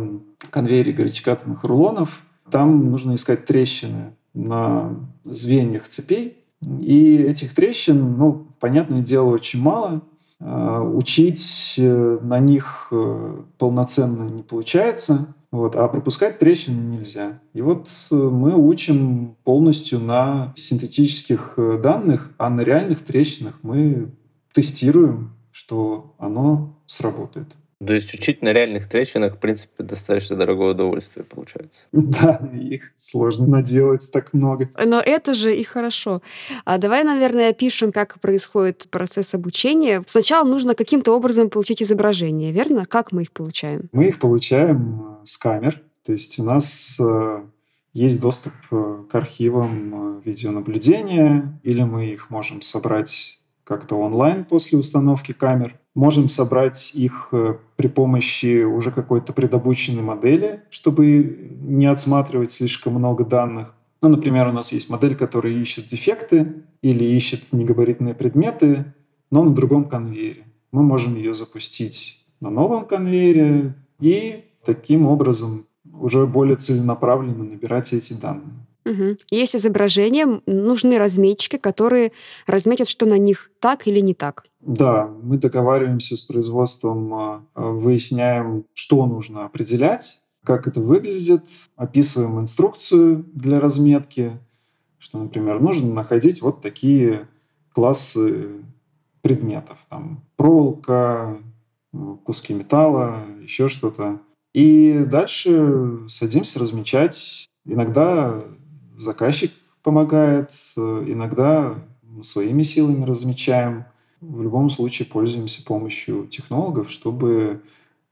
конвейере 0.49 0.91
горячекатанных 0.91 1.63
рулонов. 1.63 2.23
Там 2.49 2.91
нужно 2.91 3.15
искать 3.15 3.45
трещины 3.45 4.15
на 4.33 4.95
звеньях 5.23 5.87
цепей. 5.87 6.43
И 6.81 7.17
этих 7.17 7.53
трещин, 7.53 8.17
ну, 8.17 8.47
понятное 8.59 9.01
дело, 9.01 9.29
очень 9.29 9.61
мало. 9.61 10.01
А, 10.39 10.81
учить 10.81 11.75
э, 11.79 12.19
на 12.21 12.39
них 12.39 12.89
э, 12.91 13.41
полноценно 13.57 14.29
не 14.29 14.43
получается, 14.43 15.33
вот, 15.51 15.75
а 15.75 15.87
пропускать 15.87 16.37
трещины 16.37 16.79
нельзя. 16.95 17.39
И 17.53 17.61
вот 17.61 17.89
э, 18.11 18.15
мы 18.15 18.55
учим 18.55 19.35
полностью 19.43 19.99
на 19.99 20.53
синтетических 20.55 21.55
данных, 21.81 22.31
а 22.37 22.49
на 22.49 22.61
реальных 22.61 23.03
трещинах 23.03 23.55
мы 23.63 24.11
тестируем, 24.53 25.35
что 25.51 26.13
оно 26.19 26.77
сработает. 26.85 27.47
То 27.85 27.93
есть 27.93 28.11
учить 28.13 28.41
на 28.41 28.53
реальных 28.53 28.89
трещинах, 28.89 29.35
в 29.35 29.37
принципе, 29.37 29.83
достаточно 29.83 30.35
дорогое 30.35 30.71
удовольствие 30.71 31.23
получается. 31.23 31.87
Да, 31.91 32.49
их 32.53 32.91
сложно 32.95 33.45
наделать 33.47 34.09
так 34.11 34.33
много. 34.33 34.69
Но 34.83 34.99
это 34.99 35.33
же 35.35 35.55
и 35.55 35.63
хорошо. 35.63 36.23
А 36.65 36.79
давай, 36.79 37.03
наверное, 37.03 37.51
опишем, 37.51 37.91
как 37.91 38.19
происходит 38.19 38.87
процесс 38.89 39.35
обучения. 39.35 40.03
Сначала 40.07 40.47
нужно 40.47 40.73
каким-то 40.73 41.15
образом 41.15 41.49
получить 41.49 41.83
изображение, 41.83 42.51
верно? 42.51 42.85
Как 42.85 43.11
мы 43.11 43.23
их 43.23 43.31
получаем? 43.31 43.89
Мы 43.91 44.07
их 44.07 44.19
получаем 44.19 45.19
э, 45.21 45.25
с 45.25 45.37
камер. 45.37 45.81
То 46.03 46.13
есть 46.13 46.39
у 46.39 46.43
нас 46.43 46.97
э, 46.99 47.43
есть 47.93 48.19
доступ 48.19 48.53
э, 48.71 49.03
к 49.09 49.13
архивам 49.13 50.19
видеонаблюдения, 50.21 51.59
или 51.61 51.83
мы 51.83 52.07
их 52.07 52.31
можем 52.31 52.61
собрать 52.61 53.36
как-то 53.67 53.95
онлайн 53.95 54.45
после 54.45 54.79
установки 54.79 55.33
камер. 55.33 55.77
Можем 55.93 56.29
собрать 56.29 56.93
их 56.95 57.29
э, 57.33 57.55
при 57.75 57.87
помощи 57.87 58.63
уже 58.63 58.91
какой-то 58.91 59.33
предобученной 59.33 60.03
модели, 60.03 60.63
чтобы 60.69 61.57
не 61.61 61.85
отсматривать 61.85 62.51
слишком 62.51 62.93
много 62.93 63.25
данных. 63.25 63.73
Ну, 64.01 64.09
например, 64.09 64.47
у 64.47 64.51
нас 64.51 64.71
есть 64.71 64.89
модель, 64.89 65.15
которая 65.15 65.53
ищет 65.53 65.87
дефекты 65.87 66.63
или 66.81 67.03
ищет 67.03 67.51
негабаритные 67.51 68.13
предметы, 68.13 68.93
но 69.31 69.43
на 69.43 69.53
другом 69.53 69.89
конвейере. 69.89 70.45
Мы 70.71 70.83
можем 70.83 71.15
ее 71.15 71.33
запустить 71.33 72.25
на 72.39 72.49
новом 72.49 72.85
конвейере 72.85 73.75
и 73.99 74.45
таким 74.63 75.05
образом 75.07 75.65
уже 75.91 76.25
более 76.25 76.55
целенаправленно 76.55 77.43
набирать 77.43 77.91
эти 77.91 78.13
данные. 78.13 78.66
Угу. 78.87 79.17
Есть 79.31 79.55
изображения, 79.55 80.41
нужны 80.45 80.97
разметчики, 80.97 81.57
которые 81.57 82.11
разметят, 82.45 82.87
что 82.87 83.05
на 83.05 83.17
них 83.17 83.51
так 83.59 83.87
или 83.87 83.99
не 83.99 84.13
так. 84.13 84.45
Да, 84.59 85.07
мы 85.23 85.37
договариваемся 85.37 86.15
с 86.17 86.21
производством, 86.21 87.13
а, 87.13 87.45
а, 87.53 87.69
выясняем, 87.69 88.65
что 88.73 89.05
нужно 89.05 89.45
определять, 89.45 90.23
как 90.43 90.67
это 90.67 90.81
выглядит, 90.81 91.43
описываем 91.75 92.39
инструкцию 92.39 93.25
для 93.33 93.59
разметки, 93.59 94.39
что, 94.97 95.19
например, 95.19 95.59
нужно 95.59 95.93
находить 95.93 96.41
вот 96.41 96.61
такие 96.61 97.27
классы 97.71 98.49
предметов, 99.21 99.85
там 99.89 100.23
проволока, 100.35 101.37
куски 102.23 102.53
металла, 102.53 103.23
еще 103.41 103.67
что-то. 103.67 104.19
И 104.53 105.03
дальше 105.05 105.99
садимся 106.07 106.59
размечать. 106.59 107.47
Иногда 107.65 108.43
заказчик 108.97 109.51
помогает, 109.83 110.51
э, 110.75 111.05
иногда 111.07 111.75
своими 112.21 112.63
силами 112.63 113.05
размечаем. 113.05 113.85
В 114.21 114.41
любом 114.41 114.69
случае 114.69 115.07
пользуемся 115.07 115.63
помощью 115.63 116.27
технологов, 116.27 116.89
чтобы 116.89 117.61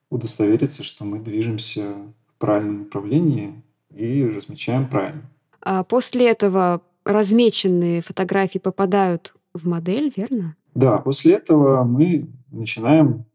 удостовериться, 0.09 0.83
что 0.83 1.03
мы 1.03 1.19
движемся 1.19 1.95
в 2.27 2.39
правильном 2.39 2.83
направлении 2.83 3.63
и 3.93 4.23
размечаем 4.25 4.87
правильно. 4.87 5.23
А 5.61 5.83
после 5.83 6.29
этого 6.29 6.81
размеченные 7.03 8.01
фотографии 8.01 8.59
попадают 8.59 9.33
в 9.53 9.67
модель, 9.67 10.13
верно? 10.15 10.55
Да, 10.75 10.97
после 10.97 11.35
этого 11.35 11.83
мы 11.83 12.27
начинаем 12.51 13.25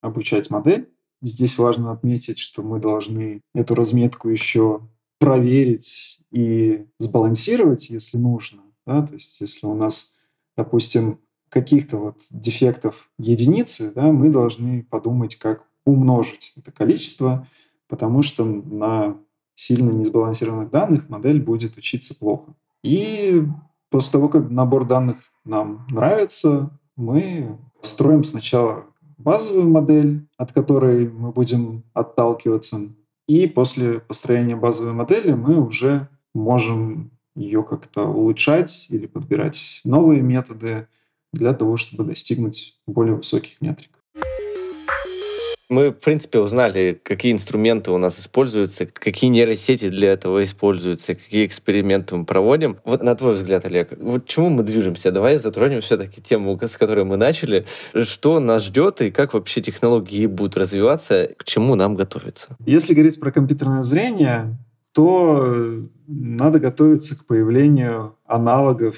обучать 0.00 0.50
модель. 0.50 0.88
Здесь 1.20 1.58
важно 1.58 1.92
отметить, 1.92 2.38
что 2.38 2.62
мы 2.62 2.80
должны 2.80 3.40
эту 3.54 3.74
разметку 3.74 4.28
еще 4.28 4.80
проверить 5.18 6.20
и 6.30 6.86
сбалансировать, 6.98 7.90
если 7.90 8.18
нужно. 8.18 8.62
Да? 8.86 9.06
То 9.06 9.14
есть 9.14 9.40
если 9.40 9.66
у 9.66 9.74
нас, 9.74 10.14
допустим, 10.56 11.20
каких-то 11.48 11.98
вот 11.98 12.16
дефектов 12.30 13.10
единицы, 13.16 13.92
да, 13.94 14.10
мы 14.10 14.30
должны 14.30 14.82
подумать, 14.82 15.36
как 15.36 15.64
умножить 15.86 16.52
это 16.56 16.72
количество, 16.72 17.46
потому 17.88 18.22
что 18.22 18.44
на 18.44 19.18
сильно 19.54 19.90
несбалансированных 19.90 20.70
данных 20.70 21.08
модель 21.08 21.40
будет 21.40 21.76
учиться 21.76 22.16
плохо. 22.18 22.54
И 22.82 23.44
после 23.88 24.12
того, 24.12 24.28
как 24.28 24.50
набор 24.50 24.86
данных 24.86 25.18
нам 25.44 25.86
нравится, 25.90 26.76
мы 26.96 27.58
строим 27.80 28.24
сначала 28.24 28.86
базовую 29.18 29.68
модель, 29.68 30.26
от 30.36 30.52
которой 30.52 31.08
мы 31.08 31.30
будем 31.30 31.84
отталкиваться. 31.92 32.80
И 33.26 33.46
после 33.46 34.00
построения 34.00 34.56
базовой 34.56 34.92
модели 34.92 35.32
мы 35.32 35.60
уже 35.64 36.08
можем 36.34 37.10
ее 37.34 37.62
как-то 37.62 38.04
улучшать 38.04 38.86
или 38.90 39.06
подбирать 39.06 39.80
новые 39.84 40.20
методы 40.20 40.88
для 41.32 41.52
того, 41.54 41.76
чтобы 41.76 42.04
достигнуть 42.04 42.78
более 42.86 43.16
высоких 43.16 43.60
метрик. 43.60 44.03
Мы, 45.70 45.90
в 45.90 45.94
принципе, 45.94 46.40
узнали, 46.40 47.00
какие 47.02 47.32
инструменты 47.32 47.90
у 47.90 47.98
нас 47.98 48.18
используются, 48.18 48.86
какие 48.86 49.30
нейросети 49.30 49.88
для 49.88 50.12
этого 50.12 50.44
используются, 50.44 51.14
какие 51.14 51.46
эксперименты 51.46 52.16
мы 52.16 52.26
проводим. 52.26 52.76
Вот 52.84 53.02
на 53.02 53.14
твой 53.14 53.34
взгляд, 53.36 53.64
Олег, 53.64 53.96
вот 53.98 54.24
к 54.24 54.26
чему 54.26 54.50
мы 54.50 54.62
движемся? 54.62 55.10
Давай 55.10 55.38
затронем 55.38 55.80
все-таки 55.80 56.20
тему, 56.20 56.58
с 56.60 56.76
которой 56.76 57.04
мы 57.04 57.16
начали. 57.16 57.64
Что 58.02 58.40
нас 58.40 58.64
ждет 58.64 59.00
и 59.00 59.10
как 59.10 59.32
вообще 59.32 59.62
технологии 59.62 60.26
будут 60.26 60.56
развиваться, 60.56 61.30
к 61.36 61.44
чему 61.44 61.76
нам 61.76 61.94
готовиться? 61.94 62.56
Если 62.66 62.92
говорить 62.92 63.18
про 63.18 63.32
компьютерное 63.32 63.82
зрение, 63.82 64.58
то 64.92 65.88
надо 66.06 66.60
готовиться 66.60 67.18
к 67.18 67.24
появлению 67.24 68.16
аналогов 68.26 68.96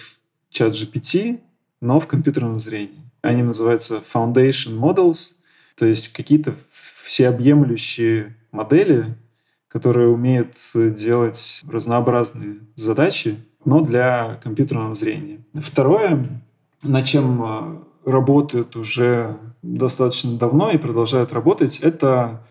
чат 0.51 0.73
GPT, 0.73 1.41
но 1.81 2.01
в 2.01 2.07
компьютерном 2.07 2.59
зрении. 2.59 3.11
Они 3.23 3.43
называются 3.43 4.03
Foundation 4.13 4.79
Models, 4.79 5.37
то 5.77 5.87
есть 5.87 6.13
какие-то 6.13 6.55
всеобъемлющие 7.05 8.37
модели, 8.51 9.17
которые 9.69 10.09
умеют 10.09 10.57
делать 10.75 11.63
разнообразные 11.69 12.61
задачи, 12.75 13.39
но 13.65 13.81
для 13.81 14.41
компьютерного 14.43 14.95
зрения. 14.95 15.45
Второе, 15.55 16.43
над 16.83 17.05
чем 17.05 17.43
э, 17.43 18.11
работают 18.11 18.77
уже 18.77 19.37
достаточно 19.63 20.39
давно 20.39 20.71
и 20.71 20.79
продолжают 20.79 21.33
работать, 21.33 21.81
это 21.81 22.47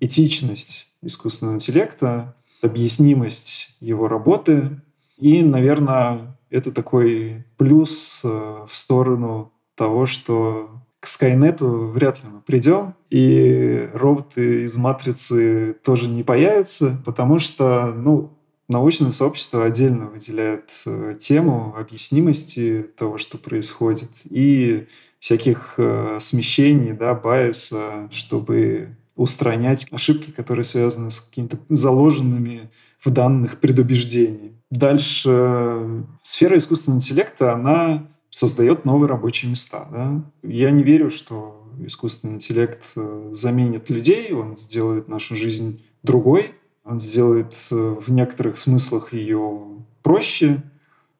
этичность 0.00 0.92
искусственного 1.02 1.56
интеллекта, 1.56 2.34
объяснимость 2.62 3.76
его 3.80 4.08
работы. 4.08 4.80
И, 5.18 5.42
наверное, 5.42 6.38
это 6.48 6.70
такой 6.72 7.44
плюс 7.56 8.20
э, 8.24 8.28
в 8.28 8.74
сторону 8.74 9.52
того, 9.74 10.06
что 10.06 10.70
к 11.02 11.08
Скайнету 11.08 11.88
вряд 11.88 12.22
ли 12.22 12.28
мы 12.30 12.40
придем, 12.40 12.94
и 13.10 13.90
роботы 13.92 14.66
из 14.66 14.76
матрицы 14.76 15.74
тоже 15.82 16.06
не 16.06 16.22
появятся, 16.22 16.96
потому 17.04 17.40
что, 17.40 17.92
ну, 17.92 18.38
научное 18.68 19.10
сообщество 19.10 19.64
отдельно 19.64 20.06
выделяет 20.06 20.70
э, 20.86 21.16
тему 21.18 21.74
объяснимости 21.76 22.86
того, 22.96 23.18
что 23.18 23.36
происходит, 23.36 24.10
и 24.30 24.86
всяких 25.18 25.74
э, 25.76 26.18
смещений, 26.20 26.92
да, 26.92 27.14
байеса, 27.16 28.08
чтобы 28.12 28.96
устранять 29.16 29.88
ошибки, 29.90 30.30
которые 30.30 30.62
связаны 30.62 31.10
с 31.10 31.20
какими-то 31.20 31.58
заложенными 31.68 32.70
в 33.04 33.10
данных 33.10 33.58
предубеждениями. 33.58 34.62
Дальше 34.70 36.04
сфера 36.22 36.56
искусственного 36.56 36.98
интеллекта, 36.98 37.54
она 37.54 38.06
создает 38.32 38.84
новые 38.84 39.08
рабочие 39.08 39.50
места. 39.50 39.86
Да? 39.92 40.24
Я 40.42 40.70
не 40.70 40.82
верю, 40.82 41.10
что 41.10 41.62
искусственный 41.78 42.34
интеллект 42.34 42.82
э, 42.96 43.30
заменит 43.32 43.90
людей, 43.90 44.32
он 44.32 44.56
сделает 44.56 45.06
нашу 45.06 45.36
жизнь 45.36 45.84
другой, 46.02 46.52
он 46.84 46.98
сделает 46.98 47.54
э, 47.70 47.74
в 47.74 48.10
некоторых 48.10 48.56
смыслах 48.56 49.12
ее 49.12 49.62
проще, 50.02 50.62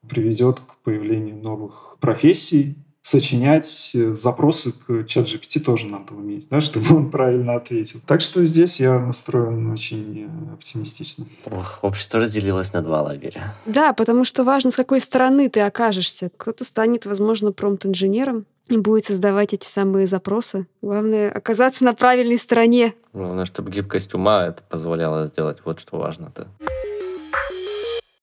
приведет 0.09 0.59
к 0.59 0.75
появлению 0.83 1.37
новых 1.37 1.97
профессий, 2.01 2.75
сочинять 3.03 3.91
э, 3.93 4.15
запросы 4.15 4.71
к 4.71 5.05
чат 5.05 5.27
GPT 5.27 5.59
тоже 5.59 5.87
надо 5.87 6.13
уметь, 6.13 6.47
да, 6.49 6.61
чтобы 6.61 6.95
он 6.95 7.11
правильно 7.11 7.55
ответил. 7.55 7.99
Так 8.07 8.21
что 8.21 8.43
здесь 8.45 8.79
я 8.79 8.97
настроен 8.97 9.69
очень 9.71 10.23
э, 10.23 10.53
оптимистично. 10.53 11.25
Ох, 11.45 11.79
общество 11.81 12.21
разделилось 12.21 12.73
на 12.73 12.81
два 12.81 13.01
лагеря. 13.03 13.53
Да, 13.65 13.93
потому 13.93 14.25
что 14.25 14.43
важно, 14.43 14.71
с 14.71 14.75
какой 14.75 15.01
стороны 15.01 15.49
ты 15.49 15.59
окажешься. 15.59 16.31
Кто-то 16.37 16.63
станет, 16.63 17.05
возможно, 17.05 17.51
промпт-инженером 17.51 18.45
и 18.69 18.77
будет 18.77 19.05
создавать 19.05 19.53
эти 19.53 19.65
самые 19.65 20.07
запросы. 20.07 20.65
Главное— 20.81 21.29
оказаться 21.33 21.83
на 21.83 21.93
правильной 21.93 22.37
стороне. 22.37 22.93
Главное, 23.11 23.45
чтобы 23.45 23.69
гибкость 23.69 24.13
ума 24.13 24.47
это 24.47 24.63
позволяло 24.69 25.25
сделать. 25.25 25.57
Вот 25.65 25.81
что 25.81 25.97
важно-то. 25.97 26.47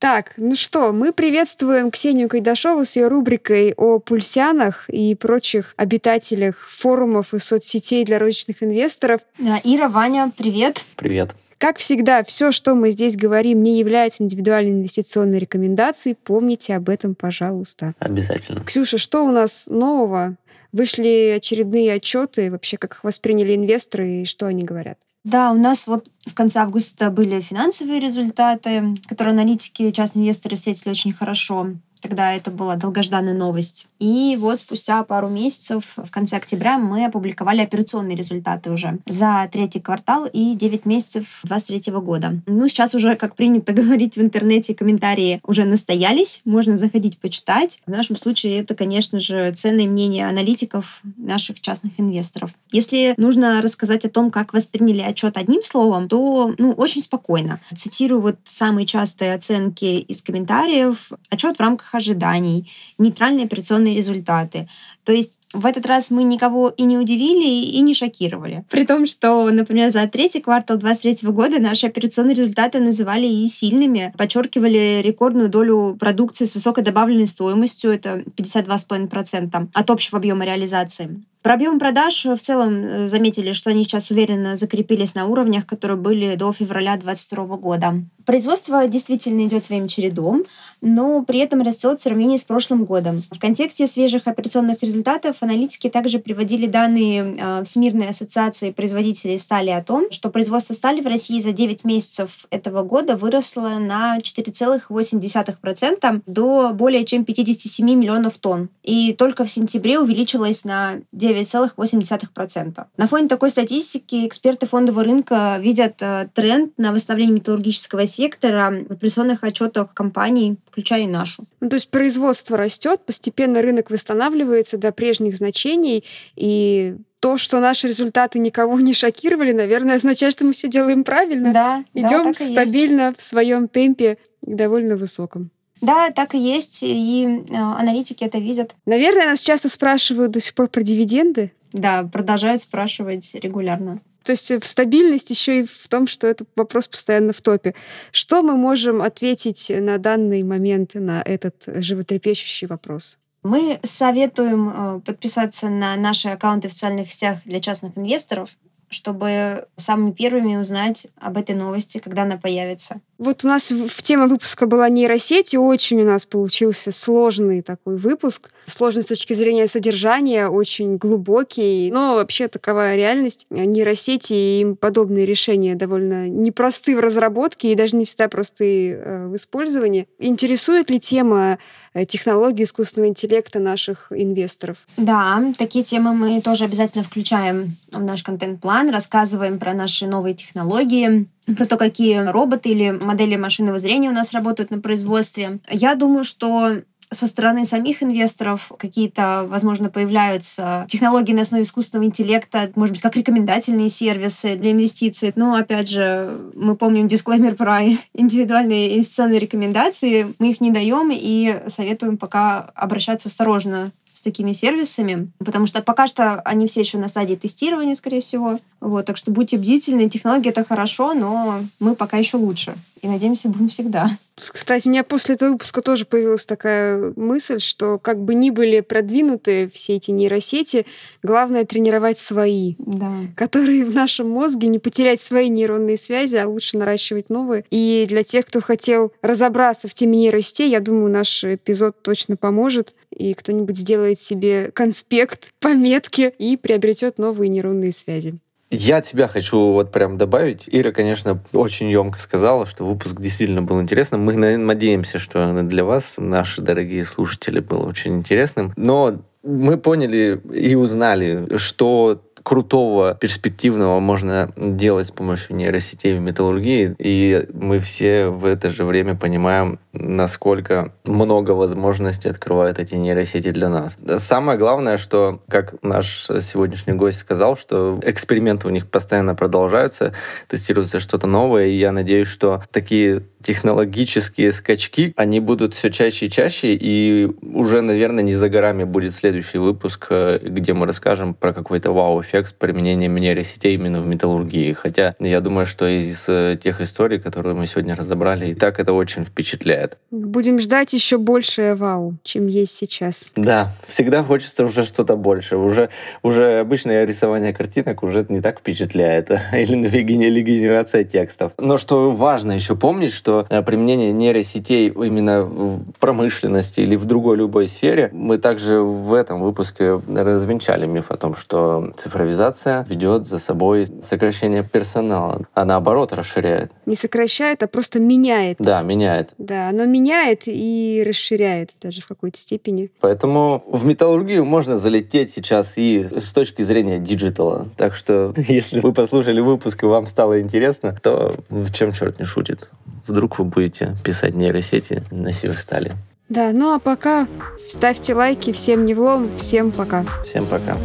Так, 0.00 0.32
ну 0.38 0.56
что, 0.56 0.92
мы 0.92 1.12
приветствуем 1.12 1.90
Ксению 1.90 2.30
Кайдашову 2.30 2.86
с 2.86 2.96
ее 2.96 3.08
рубрикой 3.08 3.74
о 3.76 3.98
пульсянах 3.98 4.88
и 4.88 5.14
прочих 5.14 5.74
обитателях 5.76 6.56
форумов 6.70 7.34
и 7.34 7.38
соцсетей 7.38 8.06
для 8.06 8.18
розничных 8.18 8.62
инвесторов. 8.62 9.20
Да, 9.36 9.60
Ира, 9.62 9.90
Ваня, 9.90 10.32
привет. 10.34 10.82
Привет. 10.96 11.32
Как 11.58 11.76
всегда, 11.76 12.24
все, 12.24 12.50
что 12.50 12.74
мы 12.74 12.92
здесь 12.92 13.18
говорим, 13.18 13.62
не 13.62 13.78
является 13.78 14.22
индивидуальной 14.22 14.72
инвестиционной 14.72 15.38
рекомендацией. 15.38 16.16
Помните 16.16 16.76
об 16.76 16.88
этом, 16.88 17.14
пожалуйста. 17.14 17.92
Обязательно. 17.98 18.64
Ксюша, 18.64 18.96
что 18.96 19.22
у 19.26 19.30
нас 19.30 19.66
нового? 19.66 20.36
Вышли 20.72 21.34
очередные 21.36 21.92
отчеты, 21.92 22.50
вообще 22.50 22.78
как 22.78 22.94
их 22.94 23.04
восприняли 23.04 23.54
инвесторы 23.54 24.22
и 24.22 24.24
что 24.24 24.46
они 24.46 24.64
говорят? 24.64 24.96
Да, 25.24 25.52
у 25.52 25.54
нас 25.58 25.86
вот 25.86 26.06
в 26.26 26.34
конце 26.34 26.60
августа 26.60 27.10
были 27.10 27.40
финансовые 27.40 28.00
результаты, 28.00 28.94
которые 29.06 29.32
аналитики 29.34 29.90
частные 29.90 30.22
инвесторы 30.22 30.56
встретили 30.56 30.90
очень 30.90 31.12
хорошо. 31.12 31.72
Тогда 32.00 32.32
это 32.32 32.50
была 32.50 32.76
долгожданная 32.76 33.34
новость. 33.34 33.88
И 33.98 34.36
вот 34.40 34.58
спустя 34.58 35.02
пару 35.04 35.28
месяцев, 35.28 35.94
в 35.96 36.10
конце 36.10 36.36
октября, 36.36 36.78
мы 36.78 37.04
опубликовали 37.04 37.60
операционные 37.60 38.16
результаты 38.16 38.70
уже 38.70 38.98
за 39.06 39.48
третий 39.52 39.80
квартал 39.80 40.26
и 40.26 40.54
9 40.54 40.86
месяцев 40.86 41.40
2023 41.44 41.92
года. 42.00 42.40
Ну, 42.46 42.68
сейчас 42.68 42.94
уже, 42.94 43.16
как 43.16 43.34
принято 43.36 43.72
говорить 43.80 44.16
в 44.16 44.20
интернете, 44.20 44.74
комментарии 44.74 45.40
уже 45.44 45.64
настоялись, 45.64 46.42
можно 46.44 46.76
заходить 46.76 47.18
почитать. 47.18 47.80
В 47.86 47.90
нашем 47.90 48.16
случае 48.16 48.60
это, 48.60 48.74
конечно 48.74 49.20
же, 49.20 49.52
ценное 49.52 49.86
мнение 49.86 50.26
аналитиков, 50.26 51.02
наших 51.16 51.60
частных 51.60 51.98
инвесторов. 51.98 52.50
Если 52.72 53.14
нужно 53.18 53.60
рассказать 53.60 54.04
о 54.04 54.10
том, 54.10 54.30
как 54.30 54.52
восприняли 54.52 55.02
отчет 55.02 55.36
одним 55.36 55.62
словом, 55.62 56.08
то, 56.08 56.54
ну, 56.58 56.72
очень 56.72 57.02
спокойно. 57.02 57.60
Цитирую 57.74 58.20
вот 58.20 58.36
самые 58.44 58.86
частые 58.86 59.34
оценки 59.34 59.84
из 59.84 60.22
комментариев. 60.22 61.12
Отчет 61.28 61.56
в 61.56 61.60
рамках 61.60 61.89
ожиданий, 61.94 62.70
нейтральные 62.98 63.46
операционные 63.46 63.94
результаты. 63.94 64.68
То 65.04 65.12
есть 65.12 65.38
в 65.52 65.66
этот 65.66 65.86
раз 65.86 66.10
мы 66.10 66.22
никого 66.22 66.68
и 66.68 66.82
не 66.84 66.98
удивили, 66.98 67.48
и 67.48 67.80
не 67.80 67.94
шокировали. 67.94 68.64
При 68.70 68.84
том, 68.84 69.06
что, 69.06 69.50
например, 69.50 69.90
за 69.90 70.06
третий 70.06 70.40
квартал 70.40 70.76
2023 70.76 71.30
года 71.30 71.58
наши 71.58 71.86
операционные 71.86 72.34
результаты 72.34 72.80
называли 72.80 73.26
и 73.26 73.48
сильными, 73.48 74.12
подчеркивали 74.16 75.00
рекордную 75.02 75.48
долю 75.48 75.96
продукции 75.98 76.44
с 76.44 76.54
высокой 76.54 76.84
добавленной 76.84 77.26
стоимостью, 77.26 77.92
это 77.92 78.22
52,5% 78.36 79.68
от 79.72 79.90
общего 79.90 80.18
объема 80.18 80.44
реализации. 80.44 81.22
Про 81.42 81.54
объем 81.54 81.78
продаж 81.78 82.26
в 82.26 82.36
целом 82.36 82.84
э, 82.84 83.08
заметили, 83.08 83.52
что 83.52 83.70
они 83.70 83.84
сейчас 83.84 84.10
уверенно 84.10 84.58
закрепились 84.58 85.14
на 85.14 85.26
уровнях, 85.26 85.66
которые 85.66 85.96
были 85.96 86.34
до 86.34 86.52
февраля 86.52 86.98
2022 86.98 87.56
года. 87.56 87.94
Производство 88.26 88.86
действительно 88.86 89.46
идет 89.46 89.64
своим 89.64 89.88
чередом, 89.88 90.44
но 90.82 91.24
при 91.24 91.38
этом 91.40 91.62
растет 91.62 91.98
в 91.98 92.02
сравнении 92.02 92.36
с 92.36 92.44
прошлым 92.44 92.84
годом. 92.84 93.22
В 93.30 93.38
контексте 93.38 93.86
свежих 93.86 94.26
операционных 94.26 94.82
результатов 94.82 95.38
аналитики 95.40 95.88
также 95.88 96.18
приводили 96.18 96.66
данные 96.66 97.34
э, 97.38 97.64
Всемирной 97.64 98.10
ассоциации 98.10 98.70
производителей 98.70 99.38
стали 99.38 99.70
о 99.70 99.82
том, 99.82 100.10
что 100.10 100.28
производство 100.30 100.74
стали 100.74 101.00
в 101.00 101.06
России 101.06 101.40
за 101.40 101.52
9 101.52 101.84
месяцев 101.84 102.46
этого 102.50 102.82
года 102.82 103.16
выросло 103.16 103.78
на 103.78 104.18
4,8% 104.18 106.22
до 106.26 106.72
более 106.74 107.06
чем 107.06 107.24
57 107.24 107.86
миллионов 107.86 108.36
тонн. 108.38 108.68
И 108.82 109.14
только 109.14 109.44
в 109.44 109.50
сентябре 109.50 109.98
увеличилось 109.98 110.64
на 110.64 111.00
9,8%. 111.32 112.84
На 112.96 113.06
фоне 113.06 113.28
такой 113.28 113.50
статистики 113.50 114.26
эксперты 114.26 114.66
фондового 114.66 115.04
рынка 115.04 115.58
видят 115.60 115.94
э, 116.00 116.28
тренд 116.34 116.76
на 116.78 116.92
выставление 116.92 117.36
металлургического 117.36 118.06
сектора 118.06 118.72
в 118.88 118.92
операционных 118.92 119.44
отчетах 119.44 119.92
компаний, 119.94 120.58
включая 120.70 121.02
и 121.02 121.06
нашу. 121.06 121.44
Ну, 121.60 121.68
то 121.68 121.76
есть 121.76 121.90
производство 121.90 122.56
растет, 122.56 123.00
постепенно 123.06 123.62
рынок 123.62 123.90
восстанавливается 123.90 124.78
до 124.78 124.92
прежних 124.92 125.36
значений, 125.36 126.04
и 126.36 126.96
то, 127.20 127.36
что 127.36 127.60
наши 127.60 127.86
результаты 127.86 128.38
никого 128.38 128.80
не 128.80 128.94
шокировали, 128.94 129.52
наверное, 129.52 129.96
означает, 129.96 130.32
что 130.32 130.46
мы 130.46 130.52
все 130.52 130.68
делаем 130.68 131.04
правильно. 131.04 131.52
Да, 131.52 131.84
Идем 131.94 132.24
да, 132.24 132.32
стабильно 132.32 133.14
в 133.16 133.20
своем 133.20 133.68
темпе, 133.68 134.16
довольно 134.42 134.96
высоком. 134.96 135.50
Да, 135.80 136.10
так 136.10 136.34
и 136.34 136.38
есть, 136.38 136.82
и 136.82 137.44
э, 137.48 137.54
аналитики 137.54 138.24
это 138.24 138.38
видят. 138.38 138.74
Наверное, 138.86 139.26
нас 139.26 139.40
часто 139.40 139.68
спрашивают 139.68 140.32
до 140.32 140.40
сих 140.40 140.54
пор 140.54 140.68
про 140.68 140.82
дивиденды. 140.82 141.52
Да, 141.72 142.04
продолжают 142.04 142.60
спрашивать 142.60 143.34
регулярно. 143.34 144.00
То 144.22 144.32
есть 144.32 144.50
в 144.50 144.66
стабильность 144.66 145.30
еще 145.30 145.60
и 145.60 145.66
в 145.66 145.88
том, 145.88 146.06
что 146.06 146.26
этот 146.26 146.48
вопрос 146.54 146.88
постоянно 146.88 147.32
в 147.32 147.40
топе. 147.40 147.74
Что 148.12 148.42
мы 148.42 148.56
можем 148.56 149.00
ответить 149.00 149.72
на 149.74 149.98
данный 149.98 150.42
момент 150.42 150.94
на 150.94 151.22
этот 151.22 151.64
животрепещущий 151.66 152.66
вопрос? 152.66 153.18
Мы 153.42 153.80
советуем 153.82 154.68
э, 154.68 155.00
подписаться 155.00 155.70
на 155.70 155.96
наши 155.96 156.28
аккаунты 156.28 156.68
в 156.68 156.72
социальных 156.72 157.10
сетях 157.10 157.38
для 157.46 157.60
частных 157.60 157.96
инвесторов, 157.96 158.50
чтобы 158.90 159.66
самыми 159.76 160.12
первыми 160.12 160.56
узнать 160.56 161.06
об 161.18 161.38
этой 161.38 161.54
новости, 161.54 161.98
когда 161.98 162.22
она 162.22 162.36
появится. 162.36 163.00
Вот 163.20 163.44
у 163.44 163.48
нас 163.48 163.70
в 163.70 164.02
тема 164.02 164.28
выпуска 164.28 164.64
была 164.64 164.88
нейросеть, 164.88 165.52
и 165.52 165.58
очень 165.58 166.00
у 166.00 166.06
нас 166.06 166.24
получился 166.24 166.90
сложный 166.90 167.60
такой 167.60 167.98
выпуск. 167.98 168.50
Сложный 168.64 169.02
с 169.02 169.06
точки 169.06 169.34
зрения 169.34 169.66
содержания, 169.66 170.48
очень 170.48 170.96
глубокий. 170.96 171.90
Но 171.92 172.14
вообще 172.14 172.48
такова 172.48 172.96
реальность. 172.96 173.46
Нейросети 173.50 174.32
и 174.32 174.60
им 174.62 174.74
подобные 174.74 175.26
решения 175.26 175.74
довольно 175.74 176.30
непросты 176.30 176.96
в 176.96 177.00
разработке 177.00 177.70
и 177.70 177.74
даже 177.74 177.94
не 177.96 178.06
всегда 178.06 178.28
простые 178.28 178.94
э, 178.94 179.26
в 179.26 179.36
использовании. 179.36 180.08
Интересует 180.18 180.88
ли 180.88 180.98
тема 180.98 181.58
э, 181.92 182.06
технологии 182.06 182.64
искусственного 182.64 183.10
интеллекта 183.10 183.58
наших 183.58 184.06
инвесторов? 184.12 184.78
Да, 184.96 185.44
такие 185.58 185.84
темы 185.84 186.14
мы 186.14 186.40
тоже 186.40 186.64
обязательно 186.64 187.04
включаем 187.04 187.76
в 187.92 188.02
наш 188.02 188.22
контент-план, 188.22 188.88
рассказываем 188.88 189.58
про 189.58 189.74
наши 189.74 190.06
новые 190.06 190.34
технологии, 190.34 191.26
про 191.56 191.64
то, 191.64 191.76
какие 191.76 192.18
роботы 192.30 192.70
или 192.70 192.90
модели 192.90 193.36
машинного 193.36 193.78
зрения 193.78 194.10
у 194.10 194.14
нас 194.14 194.32
работают 194.32 194.70
на 194.70 194.80
производстве. 194.80 195.58
Я 195.70 195.94
думаю, 195.94 196.24
что 196.24 196.76
со 197.12 197.26
стороны 197.26 197.64
самих 197.64 198.02
инвесторов 198.02 198.70
какие-то, 198.78 199.44
возможно, 199.48 199.90
появляются 199.90 200.84
технологии 200.88 201.32
на 201.32 201.42
основе 201.42 201.64
искусственного 201.64 202.06
интеллекта, 202.06 202.70
может 202.76 202.94
быть, 202.94 203.02
как 203.02 203.16
рекомендательные 203.16 203.88
сервисы 203.88 204.54
для 204.54 204.70
инвестиций. 204.70 205.32
Но, 205.34 205.56
опять 205.56 205.88
же, 205.88 206.30
мы 206.54 206.76
помним 206.76 207.08
дисклеймер 207.08 207.56
про 207.56 207.80
индивидуальные 208.14 208.94
инвестиционные 208.96 209.40
рекомендации. 209.40 210.32
Мы 210.38 210.50
их 210.50 210.60
не 210.60 210.70
даем 210.70 211.10
и 211.12 211.62
советуем 211.66 212.16
пока 212.16 212.70
обращаться 212.74 213.28
осторожно 213.28 213.90
с 214.20 214.22
такими 214.22 214.52
сервисами, 214.52 215.30
потому 215.38 215.66
что 215.66 215.80
пока 215.80 216.06
что 216.06 216.40
они 216.40 216.66
все 216.66 216.80
еще 216.80 216.98
на 216.98 217.08
стадии 217.08 217.36
тестирования, 217.36 217.94
скорее 217.94 218.20
всего. 218.20 218.58
Вот, 218.80 219.06
так 219.06 219.16
что 219.16 219.30
будьте 219.30 219.56
бдительны. 219.56 220.10
Технологии— 220.10 220.48
это 220.50 220.62
хорошо, 220.62 221.14
но 221.14 221.60
мы 221.80 221.94
пока 221.94 222.18
еще 222.18 222.36
лучше. 222.36 222.74
И 223.00 223.08
надеемся, 223.08 223.48
будем 223.48 223.68
всегда. 223.68 224.10
Кстати, 224.48 224.88
у 224.88 224.90
меня 224.90 225.04
после 225.04 225.34
этого 225.34 225.50
выпуска 225.50 225.82
тоже 225.82 226.04
появилась 226.04 226.46
такая 226.46 227.12
мысль, 227.16 227.60
что 227.60 227.98
как 227.98 228.22
бы 228.22 228.34
ни 228.34 228.50
были 228.50 228.80
продвинуты 228.80 229.70
все 229.72 229.96
эти 229.96 230.10
нейросети, 230.10 230.86
главное 231.22 231.64
тренировать 231.64 232.18
свои, 232.18 232.74
да. 232.78 233.12
которые 233.36 233.84
в 233.84 233.94
нашем 233.94 234.30
мозге, 234.30 234.68
не 234.68 234.78
потерять 234.78 235.20
свои 235.20 235.48
нейронные 235.48 235.96
связи, 235.96 236.36
а 236.36 236.48
лучше 236.48 236.78
наращивать 236.78 237.30
новые. 237.30 237.64
И 237.70 238.06
для 238.08 238.24
тех, 238.24 238.46
кто 238.46 238.60
хотел 238.60 239.12
разобраться 239.22 239.88
в 239.88 239.94
теме 239.94 240.18
нейросетей, 240.18 240.70
я 240.70 240.80
думаю, 240.80 241.10
наш 241.10 241.44
эпизод 241.44 242.02
точно 242.02 242.36
поможет, 242.36 242.94
и 243.10 243.34
кто-нибудь 243.34 243.76
сделает 243.76 244.20
себе 244.20 244.70
конспект, 244.72 245.50
пометки 245.60 246.32
и 246.38 246.56
приобретет 246.56 247.18
новые 247.18 247.48
нейронные 247.48 247.92
связи. 247.92 248.38
Я 248.70 249.00
тебя 249.00 249.26
хочу 249.26 249.72
вот 249.72 249.90
прям 249.90 250.16
добавить. 250.16 250.68
Ира, 250.68 250.92
конечно, 250.92 251.42
очень 251.52 251.90
емко 251.90 252.18
сказала, 252.20 252.66
что 252.66 252.84
выпуск 252.84 253.20
действительно 253.20 253.62
был 253.62 253.80
интересным. 253.80 254.22
Мы 254.22 254.56
надеемся, 254.56 255.18
что 255.18 255.62
для 255.62 255.84
вас, 255.84 256.14
наши 256.18 256.62
дорогие 256.62 257.04
слушатели, 257.04 257.58
был 257.58 257.84
очень 257.84 258.18
интересным. 258.18 258.72
Но 258.76 259.22
мы 259.42 259.76
поняли 259.76 260.40
и 260.52 260.76
узнали, 260.76 261.56
что 261.56 262.22
крутого, 262.50 263.14
перспективного 263.14 264.00
можно 264.00 264.52
делать 264.56 265.06
с 265.06 265.12
помощью 265.12 265.54
нейросетей 265.54 266.18
в 266.18 266.20
металлургии. 266.20 266.96
И 266.98 267.46
мы 267.54 267.78
все 267.78 268.26
в 268.26 268.44
это 268.44 268.70
же 268.70 268.84
время 268.84 269.14
понимаем, 269.14 269.78
насколько 269.92 270.92
много 271.04 271.52
возможностей 271.52 272.28
открывают 272.28 272.80
эти 272.80 272.96
нейросети 272.96 273.52
для 273.52 273.68
нас. 273.68 273.96
Самое 274.16 274.58
главное, 274.58 274.96
что, 274.96 275.40
как 275.48 275.80
наш 275.84 276.26
сегодняшний 276.40 276.94
гость 276.94 277.18
сказал, 277.18 277.56
что 277.56 278.00
эксперименты 278.02 278.66
у 278.66 278.70
них 278.70 278.90
постоянно 278.90 279.36
продолжаются, 279.36 280.12
тестируется 280.48 280.98
что-то 280.98 281.28
новое, 281.28 281.66
и 281.66 281.78
я 281.78 281.92
надеюсь, 281.92 282.26
что 282.26 282.62
такие 282.72 283.22
технологические 283.42 284.52
скачки, 284.52 285.14
они 285.16 285.40
будут 285.40 285.74
все 285.74 285.90
чаще 285.90 286.26
и 286.26 286.30
чаще, 286.30 286.74
и 286.74 287.30
уже, 287.42 287.80
наверное, 287.80 288.24
не 288.24 288.34
за 288.34 288.48
горами 288.48 288.84
будет 288.84 289.14
следующий 289.14 289.58
выпуск, 289.58 290.08
э, 290.10 290.40
где 290.42 290.74
мы 290.74 290.86
расскажем 290.86 291.34
про 291.34 291.52
какой-то 291.52 291.92
вау-эффект 291.92 292.39
применения 292.58 293.08
нейросетей 293.08 293.74
именно 293.74 294.00
в 294.00 294.06
металлургии. 294.06 294.72
Хотя 294.72 295.14
я 295.18 295.40
думаю, 295.40 295.66
что 295.66 295.86
из 295.86 296.28
э, 296.28 296.56
тех 296.60 296.80
историй, 296.80 297.18
которые 297.18 297.54
мы 297.54 297.66
сегодня 297.66 297.94
разобрали, 297.94 298.50
и 298.50 298.54
так 298.54 298.80
это 298.80 298.92
очень 298.92 299.24
впечатляет. 299.24 299.98
Будем 300.10 300.58
ждать 300.58 300.92
еще 300.92 301.18
большее 301.18 301.74
вау, 301.74 302.16
чем 302.22 302.46
есть 302.46 302.74
сейчас. 302.74 303.32
Да, 303.36 303.70
всегда 303.86 304.22
хочется 304.22 304.64
уже 304.64 304.84
что-то 304.84 305.16
больше. 305.16 305.56
Уже, 305.56 305.90
уже 306.22 306.60
обычное 306.60 307.04
рисование 307.04 307.52
картинок 307.52 308.02
уже 308.02 308.26
не 308.28 308.40
так 308.40 308.60
впечатляет. 308.60 309.30
Или 309.52 310.40
генерация 310.40 311.04
текстов. 311.04 311.52
Но 311.58 311.76
что 311.76 312.10
важно 312.10 312.52
еще 312.52 312.76
помнить, 312.76 313.12
что 313.12 313.46
э, 313.48 313.62
применение 313.62 314.12
нейросетей 314.12 314.88
именно 314.88 315.42
в 315.42 315.92
промышленности 315.98 316.80
или 316.80 316.96
в 316.96 317.06
другой 317.06 317.36
любой 317.36 317.68
сфере, 317.68 318.10
мы 318.12 318.38
также 318.38 318.80
в 318.80 319.12
этом 319.14 319.40
выпуске 319.40 320.00
развенчали 320.08 320.86
миф 320.86 321.10
о 321.10 321.16
том, 321.16 321.34
что 321.34 321.92
цифровизация 322.20 322.84
ведет 322.88 323.26
за 323.26 323.38
собой 323.38 323.86
сокращение 324.02 324.62
персонала, 324.62 325.46
а 325.54 325.64
наоборот 325.64 326.12
расширяет. 326.12 326.72
Не 326.86 326.94
сокращает, 326.94 327.62
а 327.62 327.66
просто 327.66 327.98
меняет. 327.98 328.56
Да, 328.58 328.82
меняет. 328.82 329.30
Да, 329.38 329.70
оно 329.70 329.86
меняет 329.86 330.42
и 330.46 331.02
расширяет 331.06 331.70
даже 331.80 332.02
в 332.02 332.06
какой-то 332.06 332.38
степени. 332.38 332.90
Поэтому 333.00 333.64
в 333.66 333.86
металлургию 333.86 334.44
можно 334.44 334.76
залететь 334.76 335.32
сейчас 335.32 335.78
и 335.78 336.08
с 336.14 336.32
точки 336.32 336.62
зрения 336.62 336.98
диджитала. 336.98 337.68
Так 337.76 337.94
что, 337.94 338.34
если 338.48 338.80
вы 338.80 338.92
послушали 338.92 339.40
выпуск 339.40 339.82
и 339.82 339.86
вам 339.86 340.06
стало 340.06 340.40
интересно, 340.40 340.96
то 341.02 341.34
в 341.48 341.72
чем 341.72 341.92
черт 341.92 342.18
не 342.18 342.26
шутит? 342.26 342.68
вдруг 343.06 343.38
вы 343.38 343.44
будете 343.44 343.96
писать 344.04 344.34
нейросети 344.34 345.02
на 345.10 345.32
Северстале. 345.32 345.92
Да, 346.28 346.52
ну 346.52 346.74
а 346.74 346.78
пока 346.78 347.26
ставьте 347.68 348.14
лайки, 348.14 348.52
всем 348.52 348.84
не 348.84 348.94
влом, 348.94 349.28
всем 349.36 349.72
пока. 349.72 350.04
Всем 350.24 350.46
пока. 350.46 350.76